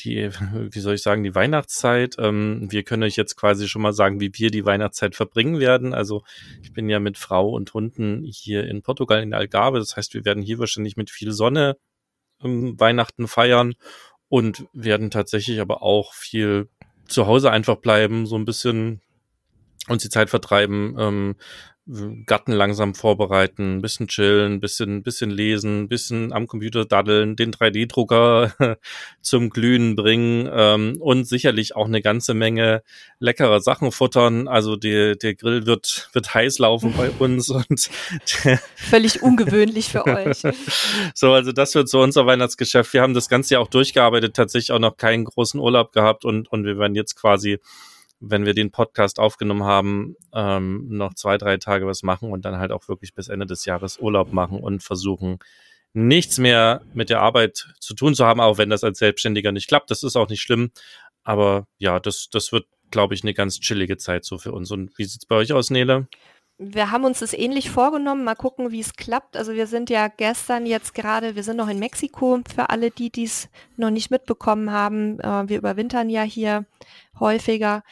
die, 0.00 0.30
wie 0.70 0.80
soll 0.80 0.94
ich 0.94 1.02
sagen, 1.02 1.24
die 1.24 1.34
Weihnachtszeit. 1.34 2.16
Ähm, 2.18 2.66
wir 2.70 2.82
können 2.82 3.04
euch 3.04 3.16
jetzt 3.16 3.36
quasi 3.36 3.68
schon 3.68 3.82
mal 3.82 3.94
sagen, 3.94 4.20
wie 4.20 4.32
wir 4.34 4.50
die 4.50 4.66
Weihnachtszeit 4.66 5.16
verbringen 5.16 5.60
werden. 5.60 5.94
Also 5.94 6.22
ich 6.62 6.72
bin 6.72 6.90
ja 6.90 7.00
mit 7.00 7.16
Frau 7.16 7.50
und 7.50 7.72
Hunden 7.72 8.22
hier 8.24 8.64
in 8.66 8.82
Portugal 8.82 9.22
in 9.22 9.32
Algarve. 9.32 9.78
Das 9.78 9.96
heißt, 9.96 10.12
wir 10.12 10.26
werden 10.26 10.42
hier 10.42 10.58
wahrscheinlich 10.58 10.96
mit 10.96 11.10
viel 11.10 11.32
Sonne 11.32 11.78
ähm, 12.42 12.78
Weihnachten 12.78 13.28
feiern 13.28 13.74
und 14.28 14.66
werden 14.74 15.10
tatsächlich 15.10 15.60
aber 15.60 15.82
auch 15.82 16.12
viel 16.12 16.68
zu 17.06 17.26
Hause 17.26 17.50
einfach 17.50 17.76
bleiben, 17.76 18.26
so 18.26 18.36
ein 18.36 18.44
bisschen 18.44 19.00
uns 19.88 20.02
die 20.02 20.10
Zeit 20.10 20.30
vertreiben. 20.30 20.96
Ähm, 20.98 21.36
Gatten 22.26 22.52
langsam 22.52 22.94
vorbereiten, 22.94 23.76
ein 23.76 23.82
bisschen 23.82 24.06
chillen, 24.06 24.60
bisschen, 24.60 25.02
bisschen 25.02 25.30
lesen, 25.30 25.88
bisschen 25.88 26.32
am 26.32 26.46
Computer 26.46 26.84
daddeln, 26.84 27.34
den 27.34 27.52
3D-Drucker 27.52 28.76
zum 29.20 29.50
Glühen 29.50 29.96
bringen 29.96 30.48
ähm, 30.52 30.96
und 31.00 31.24
sicherlich 31.26 31.74
auch 31.74 31.86
eine 31.86 32.00
ganze 32.00 32.34
Menge 32.34 32.82
leckerer 33.18 33.60
Sachen 33.60 33.90
futtern. 33.90 34.46
Also 34.46 34.76
der, 34.76 35.16
der 35.16 35.34
Grill 35.34 35.66
wird, 35.66 36.10
wird 36.12 36.32
heiß 36.32 36.58
laufen 36.58 36.94
bei 36.96 37.10
uns 37.18 37.50
und 37.50 37.90
völlig 38.76 39.22
ungewöhnlich 39.22 39.88
für 39.88 40.06
euch. 40.06 40.42
So, 41.14 41.32
also 41.32 41.50
das 41.50 41.74
wird 41.74 41.88
so 41.88 42.02
unser 42.02 42.24
Weihnachtsgeschäft. 42.24 42.92
Wir 42.92 43.02
haben 43.02 43.14
das 43.14 43.28
ganze 43.28 43.54
Jahr 43.54 43.62
auch 43.62 43.68
durchgearbeitet, 43.68 44.34
tatsächlich 44.36 44.72
auch 44.72 44.78
noch 44.78 44.96
keinen 44.96 45.24
großen 45.24 45.58
Urlaub 45.58 45.92
gehabt 45.92 46.24
und, 46.24 46.50
und 46.52 46.64
wir 46.64 46.78
werden 46.78 46.94
jetzt 46.94 47.16
quasi 47.16 47.58
wenn 48.20 48.46
wir 48.46 48.54
den 48.54 48.70
Podcast 48.70 49.18
aufgenommen 49.18 49.64
haben, 49.64 50.14
ähm, 50.34 50.86
noch 50.88 51.14
zwei, 51.14 51.38
drei 51.38 51.56
Tage 51.56 51.86
was 51.86 52.02
machen 52.02 52.30
und 52.30 52.44
dann 52.44 52.58
halt 52.58 52.70
auch 52.70 52.86
wirklich 52.88 53.14
bis 53.14 53.28
Ende 53.28 53.46
des 53.46 53.64
Jahres 53.64 53.98
Urlaub 53.98 54.32
machen 54.32 54.60
und 54.60 54.82
versuchen, 54.82 55.38
nichts 55.92 56.38
mehr 56.38 56.82
mit 56.94 57.10
der 57.10 57.20
Arbeit 57.20 57.74
zu 57.80 57.94
tun 57.94 58.14
zu 58.14 58.24
haben, 58.24 58.40
auch 58.40 58.58
wenn 58.58 58.70
das 58.70 58.84
als 58.84 58.98
Selbstständiger 58.98 59.52
nicht 59.52 59.68
klappt. 59.68 59.90
Das 59.90 60.02
ist 60.02 60.16
auch 60.16 60.28
nicht 60.28 60.42
schlimm. 60.42 60.70
Aber 61.24 61.66
ja, 61.78 61.98
das, 61.98 62.28
das 62.30 62.52
wird, 62.52 62.66
glaube 62.90 63.14
ich, 63.14 63.22
eine 63.22 63.34
ganz 63.34 63.58
chillige 63.60 63.96
Zeit 63.96 64.24
so 64.24 64.38
für 64.38 64.52
uns. 64.52 64.70
Und 64.70 64.96
wie 64.98 65.04
sieht's 65.04 65.26
bei 65.26 65.36
euch 65.36 65.52
aus, 65.52 65.70
Nele? 65.70 66.06
Wir 66.62 66.90
haben 66.90 67.04
uns 67.04 67.20
das 67.20 67.32
ähnlich 67.32 67.70
vorgenommen. 67.70 68.22
Mal 68.22 68.34
gucken, 68.34 68.70
wie 68.70 68.80
es 68.80 68.92
klappt. 68.92 69.34
Also 69.34 69.54
wir 69.54 69.66
sind 69.66 69.88
ja 69.88 70.08
gestern 70.08 70.66
jetzt 70.66 70.94
gerade, 70.94 71.34
wir 71.34 71.42
sind 71.42 71.56
noch 71.56 71.68
in 71.68 71.78
Mexiko 71.78 72.40
für 72.54 72.68
alle, 72.68 72.90
die 72.90 73.10
dies 73.10 73.48
noch 73.78 73.88
nicht 73.88 74.10
mitbekommen 74.10 74.70
haben. 74.70 75.18
Äh, 75.20 75.48
wir 75.48 75.56
überwintern 75.56 76.10
ja 76.10 76.22
hier 76.22 76.66
häufiger. 77.18 77.82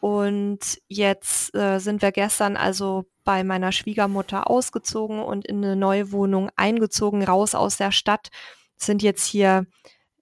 Und 0.00 0.58
jetzt 0.88 1.54
äh, 1.54 1.78
sind 1.78 2.02
wir 2.02 2.10
gestern 2.10 2.56
also 2.56 3.04
bei 3.22 3.44
meiner 3.44 3.70
Schwiegermutter 3.70 4.50
ausgezogen 4.50 5.20
und 5.20 5.46
in 5.46 5.64
eine 5.64 5.76
neue 5.76 6.10
Wohnung 6.10 6.50
eingezogen, 6.56 7.22
raus 7.22 7.54
aus 7.54 7.76
der 7.76 7.92
Stadt. 7.92 8.30
Sind 8.76 9.00
jetzt 9.00 9.26
hier 9.26 9.66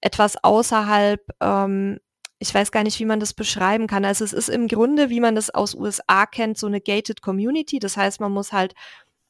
etwas 0.02 0.42
außerhalb 0.44 1.22
ähm, 1.40 1.98
ich 2.38 2.55
weiß 2.55 2.70
gar 2.70 2.83
nicht, 2.83 2.99
wie 3.01 3.07
man 3.07 3.20
das 3.20 3.33
beschreiben 3.35 3.87
kann. 3.87 4.05
Also 4.05 4.25
es 4.25 4.33
ist 4.33 4.49
im 4.49 4.68
Grunde, 4.68 5.09
wie 5.09 5.20
man 5.20 5.35
das 5.35 5.51
aus 5.51 5.75
USA 5.75 6.27
kennt, 6.27 6.59
so 6.59 6.66
eine 6.66 6.81
gated 6.81 7.22
Community. 7.22 7.79
Das 7.79 7.96
heißt, 7.96 8.20
man 8.20 8.33
muss 8.33 8.53
halt 8.53 8.75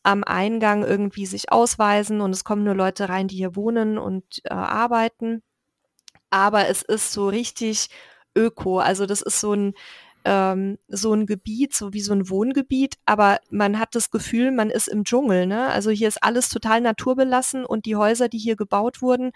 am 0.03 0.25
Eingang 0.25 0.85
irgendwie 0.85 1.27
sich 1.27 1.53
ausweisen 1.53 2.21
und 2.21 2.31
es 2.31 2.45
kommen 2.45 2.64
nur 2.64 2.75
Leute 2.75 3.09
rein, 3.09 3.29
die 3.29 3.37
hier 3.37 3.57
wohnen 3.57 3.99
und 3.99 4.40
äh, 4.45 4.55
arbeiten. 4.55 5.42
Aber 6.31 6.69
es 6.69 6.83
ist 6.83 7.12
so 7.12 7.29
richtig 7.29 7.88
öko. 8.37 8.79
Also 8.79 9.07
das 9.07 9.23
ist 9.23 9.40
so 9.40 9.53
ein 9.55 9.75
ähm, 10.27 10.79
so 10.88 11.14
ein 11.14 11.27
Gebiet, 11.27 11.73
so 11.75 11.92
wie 11.92 12.01
so 12.01 12.12
ein 12.12 12.29
Wohngebiet, 12.29 12.97
aber 13.07 13.38
man 13.49 13.79
hat 13.79 13.95
das 13.95 14.11
Gefühl, 14.11 14.51
man 14.51 14.71
ist 14.71 14.88
im 14.88 15.05
Dschungel. 15.05 15.47
Ne? 15.47 15.69
Also 15.69 15.90
hier 15.90 16.09
ist 16.09 16.23
alles 16.23 16.49
total 16.49 16.81
naturbelassen 16.81 17.64
und 17.64 17.87
die 17.87 17.95
Häuser, 17.95 18.29
die 18.29 18.38
hier 18.38 18.57
gebaut 18.57 19.03
wurden, 19.03 19.31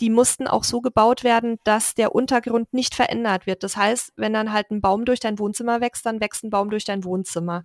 die 0.00 0.10
mussten 0.10 0.46
auch 0.46 0.64
so 0.64 0.80
gebaut 0.80 1.24
werden, 1.24 1.58
dass 1.64 1.94
der 1.94 2.14
Untergrund 2.14 2.72
nicht 2.72 2.94
verändert 2.94 3.46
wird. 3.46 3.62
Das 3.62 3.76
heißt, 3.76 4.12
wenn 4.16 4.32
dann 4.32 4.52
halt 4.52 4.70
ein 4.70 4.80
Baum 4.80 5.04
durch 5.04 5.20
dein 5.20 5.38
Wohnzimmer 5.38 5.80
wächst, 5.80 6.04
dann 6.06 6.20
wächst 6.20 6.44
ein 6.44 6.50
Baum 6.50 6.70
durch 6.70 6.84
dein 6.84 7.04
Wohnzimmer. 7.04 7.62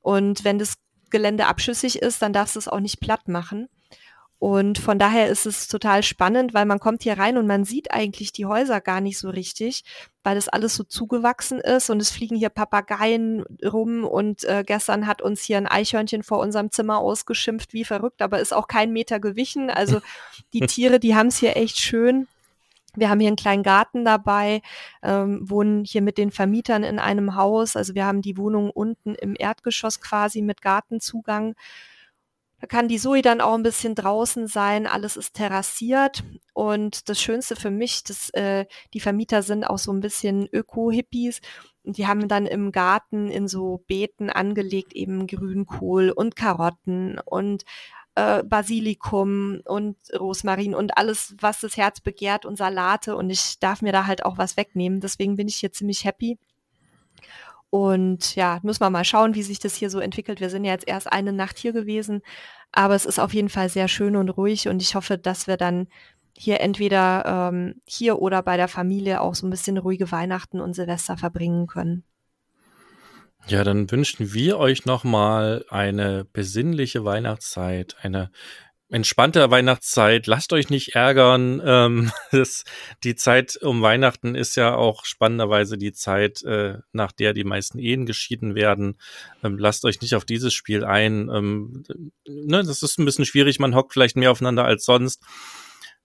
Und 0.00 0.44
wenn 0.44 0.58
das 0.58 0.74
Gelände 1.10 1.46
abschüssig 1.46 2.00
ist, 2.00 2.22
dann 2.22 2.32
darfst 2.32 2.56
du 2.56 2.58
es 2.58 2.68
auch 2.68 2.80
nicht 2.80 3.00
platt 3.00 3.28
machen. 3.28 3.68
Und 4.44 4.76
von 4.76 4.98
daher 4.98 5.28
ist 5.28 5.46
es 5.46 5.68
total 5.68 6.02
spannend, 6.02 6.52
weil 6.52 6.66
man 6.66 6.78
kommt 6.78 7.02
hier 7.02 7.16
rein 7.16 7.38
und 7.38 7.46
man 7.46 7.64
sieht 7.64 7.92
eigentlich 7.92 8.30
die 8.30 8.44
Häuser 8.44 8.82
gar 8.82 9.00
nicht 9.00 9.16
so 9.16 9.30
richtig, 9.30 9.84
weil 10.22 10.34
das 10.34 10.50
alles 10.50 10.74
so 10.74 10.84
zugewachsen 10.84 11.60
ist 11.60 11.88
und 11.88 11.98
es 11.98 12.10
fliegen 12.10 12.36
hier 12.36 12.50
Papageien 12.50 13.46
rum 13.64 14.04
und 14.04 14.44
äh, 14.44 14.62
gestern 14.62 15.06
hat 15.06 15.22
uns 15.22 15.40
hier 15.40 15.56
ein 15.56 15.66
Eichhörnchen 15.66 16.22
vor 16.22 16.40
unserem 16.40 16.70
Zimmer 16.70 16.98
ausgeschimpft, 16.98 17.72
wie 17.72 17.86
verrückt, 17.86 18.20
aber 18.20 18.38
ist 18.38 18.52
auch 18.52 18.68
kein 18.68 18.92
Meter 18.92 19.18
gewichen. 19.18 19.70
Also 19.70 20.02
die 20.52 20.60
Tiere, 20.60 21.00
die 21.00 21.14
haben 21.14 21.28
es 21.28 21.38
hier 21.38 21.56
echt 21.56 21.78
schön. 21.78 22.28
Wir 22.94 23.08
haben 23.08 23.20
hier 23.20 23.28
einen 23.28 23.36
kleinen 23.36 23.62
Garten 23.62 24.04
dabei, 24.04 24.60
ähm, 25.02 25.48
wohnen 25.48 25.86
hier 25.86 26.02
mit 26.02 26.18
den 26.18 26.30
Vermietern 26.30 26.84
in 26.84 26.98
einem 26.98 27.34
Haus. 27.34 27.76
Also 27.76 27.94
wir 27.94 28.04
haben 28.04 28.20
die 28.20 28.36
Wohnung 28.36 28.68
unten 28.68 29.14
im 29.14 29.36
Erdgeschoss 29.38 30.02
quasi 30.02 30.42
mit 30.42 30.60
Gartenzugang. 30.60 31.54
Kann 32.68 32.88
die 32.88 32.98
Zoe 32.98 33.22
dann 33.22 33.40
auch 33.40 33.54
ein 33.54 33.62
bisschen 33.62 33.94
draußen 33.94 34.46
sein, 34.46 34.86
alles 34.86 35.16
ist 35.16 35.34
terrassiert. 35.34 36.22
Und 36.52 37.08
das 37.08 37.20
Schönste 37.20 37.56
für 37.56 37.70
mich, 37.70 38.04
dass 38.04 38.30
äh, 38.30 38.66
die 38.92 39.00
Vermieter 39.00 39.42
sind 39.42 39.64
auch 39.64 39.78
so 39.78 39.92
ein 39.92 40.00
bisschen 40.00 40.48
Öko-Hippies. 40.52 41.40
Und 41.82 41.98
die 41.98 42.06
haben 42.06 42.28
dann 42.28 42.46
im 42.46 42.72
Garten 42.72 43.30
in 43.30 43.48
so 43.48 43.82
Beeten 43.86 44.30
angelegt 44.30 44.94
eben 44.94 45.26
Grünkohl 45.26 46.10
und 46.10 46.36
Karotten 46.36 47.18
und 47.24 47.64
äh, 48.14 48.42
Basilikum 48.44 49.60
und 49.64 49.96
Rosmarin 50.18 50.74
und 50.74 50.96
alles, 50.96 51.34
was 51.40 51.60
das 51.60 51.76
Herz 51.76 52.00
begehrt 52.00 52.46
und 52.46 52.56
Salate. 52.56 53.16
Und 53.16 53.30
ich 53.30 53.58
darf 53.58 53.82
mir 53.82 53.92
da 53.92 54.06
halt 54.06 54.24
auch 54.24 54.38
was 54.38 54.56
wegnehmen. 54.56 55.00
Deswegen 55.00 55.36
bin 55.36 55.48
ich 55.48 55.56
hier 55.56 55.72
ziemlich 55.72 56.04
happy. 56.04 56.38
Und 57.74 58.36
ja, 58.36 58.60
müssen 58.62 58.82
wir 58.82 58.90
mal 58.90 59.04
schauen, 59.04 59.34
wie 59.34 59.42
sich 59.42 59.58
das 59.58 59.74
hier 59.74 59.90
so 59.90 59.98
entwickelt. 59.98 60.38
Wir 60.38 60.48
sind 60.48 60.64
ja 60.64 60.70
jetzt 60.70 60.86
erst 60.86 61.12
eine 61.12 61.32
Nacht 61.32 61.58
hier 61.58 61.72
gewesen, 61.72 62.22
aber 62.70 62.94
es 62.94 63.04
ist 63.04 63.18
auf 63.18 63.34
jeden 63.34 63.48
Fall 63.48 63.68
sehr 63.68 63.88
schön 63.88 64.14
und 64.14 64.28
ruhig 64.28 64.68
und 64.68 64.80
ich 64.80 64.94
hoffe, 64.94 65.18
dass 65.18 65.48
wir 65.48 65.56
dann 65.56 65.88
hier 66.38 66.60
entweder 66.60 67.50
ähm, 67.50 67.82
hier 67.84 68.20
oder 68.20 68.42
bei 68.42 68.56
der 68.56 68.68
Familie 68.68 69.20
auch 69.20 69.34
so 69.34 69.44
ein 69.44 69.50
bisschen 69.50 69.76
ruhige 69.76 70.12
Weihnachten 70.12 70.60
und 70.60 70.74
Silvester 70.74 71.16
verbringen 71.16 71.66
können. 71.66 72.04
Ja, 73.48 73.64
dann 73.64 73.90
wünschen 73.90 74.32
wir 74.32 74.58
euch 74.58 74.84
nochmal 74.84 75.64
eine 75.68 76.24
besinnliche 76.32 77.04
Weihnachtszeit, 77.04 77.96
eine 78.02 78.30
entspannte 78.94 79.50
Weihnachtszeit. 79.50 80.28
Lasst 80.28 80.52
euch 80.52 80.70
nicht 80.70 80.94
ärgern. 80.94 81.60
Ähm, 81.64 82.12
das, 82.30 82.62
die 83.02 83.16
Zeit 83.16 83.56
um 83.60 83.82
Weihnachten 83.82 84.36
ist 84.36 84.54
ja 84.54 84.76
auch 84.76 85.04
spannenderweise 85.04 85.76
die 85.76 85.92
Zeit, 85.92 86.42
äh, 86.44 86.78
nach 86.92 87.10
der 87.10 87.32
die 87.32 87.42
meisten 87.42 87.80
Ehen 87.80 88.06
geschieden 88.06 88.54
werden. 88.54 88.96
Ähm, 89.42 89.58
lasst 89.58 89.84
euch 89.84 90.00
nicht 90.00 90.14
auf 90.14 90.24
dieses 90.24 90.54
Spiel 90.54 90.84
ein. 90.84 91.28
Ähm, 91.28 91.82
ne, 92.24 92.62
das 92.62 92.84
ist 92.84 92.98
ein 92.98 93.04
bisschen 93.04 93.24
schwierig. 93.24 93.58
Man 93.58 93.74
hockt 93.74 93.92
vielleicht 93.92 94.16
mehr 94.16 94.30
aufeinander 94.30 94.64
als 94.64 94.84
sonst. 94.84 95.20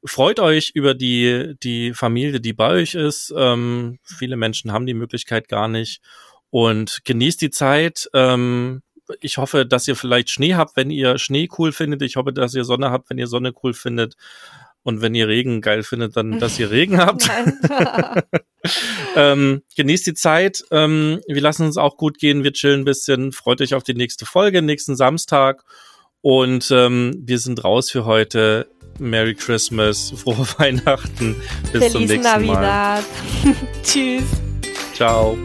Freut 0.04 0.40
euch 0.40 0.72
über 0.74 0.96
die, 0.96 1.56
die 1.62 1.94
Familie, 1.94 2.42
die 2.42 2.54
bei 2.54 2.70
euch 2.72 2.96
ist. 2.96 3.32
Ähm, 3.38 4.00
viele 4.04 4.36
Menschen 4.36 4.72
haben 4.72 4.88
die 4.88 4.96
Möglichkeit 4.96 5.48
gar 5.48 5.68
nicht. 5.68 6.02
Und 6.50 7.02
genießt 7.06 7.40
die 7.40 7.52
Zeit. 7.52 8.10
Ähm, 8.16 8.82
ich 9.22 9.38
hoffe, 9.38 9.66
dass 9.66 9.88
ihr 9.88 9.96
vielleicht 9.96 10.30
Schnee 10.30 10.56
habt, 10.56 10.76
wenn 10.76 10.92
ihr 10.92 11.18
Schnee 11.18 11.50
cool 11.58 11.72
findet. 11.72 12.02
Ich 12.02 12.16
hoffe, 12.16 12.34
dass 12.34 12.56
ihr 12.56 12.64
Sonne 12.64 12.92
habt, 12.92 13.10
wenn 13.10 13.18
ihr 13.18 13.28
Sonne 13.28 13.54
cool 13.64 13.74
findet. 13.74 14.16
Und 14.84 15.02
wenn 15.02 15.14
ihr 15.14 15.28
Regen 15.28 15.62
geil 15.62 15.84
findet, 15.84 16.16
dann, 16.16 16.40
dass 16.40 16.58
ihr 16.58 16.72
Regen 16.72 16.98
habt. 17.06 17.30
ähm, 19.16 19.62
genießt 19.76 20.08
die 20.08 20.14
Zeit. 20.14 20.64
Ähm, 20.72 21.20
wir 21.28 21.42
lassen 21.42 21.66
uns 21.66 21.78
auch 21.78 21.98
gut 21.98 22.18
gehen. 22.18 22.44
Wir 22.44 22.54
chillen 22.54 22.82
ein 22.82 22.86
bisschen. 22.86 23.32
Freut 23.32 23.62
euch 23.62 23.74
auf 23.74 23.84
die 23.84 23.94
nächste 23.94 24.26
Folge, 24.26 24.62
nächsten 24.62 24.96
Samstag. 24.96 25.64
Und 26.22 26.70
ähm, 26.72 27.16
wir 27.26 27.40
sind 27.40 27.64
raus 27.64 27.92
für 27.92 28.06
heute. 28.06 28.68
Merry 29.00 29.36
Christmas, 29.36 30.14
frohe 30.16 30.46
Weihnachten. 30.58 31.36
Bis 31.72 31.72
Feliz 31.72 31.92
zum 31.92 32.02
nächsten 32.06 32.24
Navidad. 32.24 33.04
Mal. 33.44 33.56
Tschüss. 33.84 34.24
Ciao. 34.94 35.38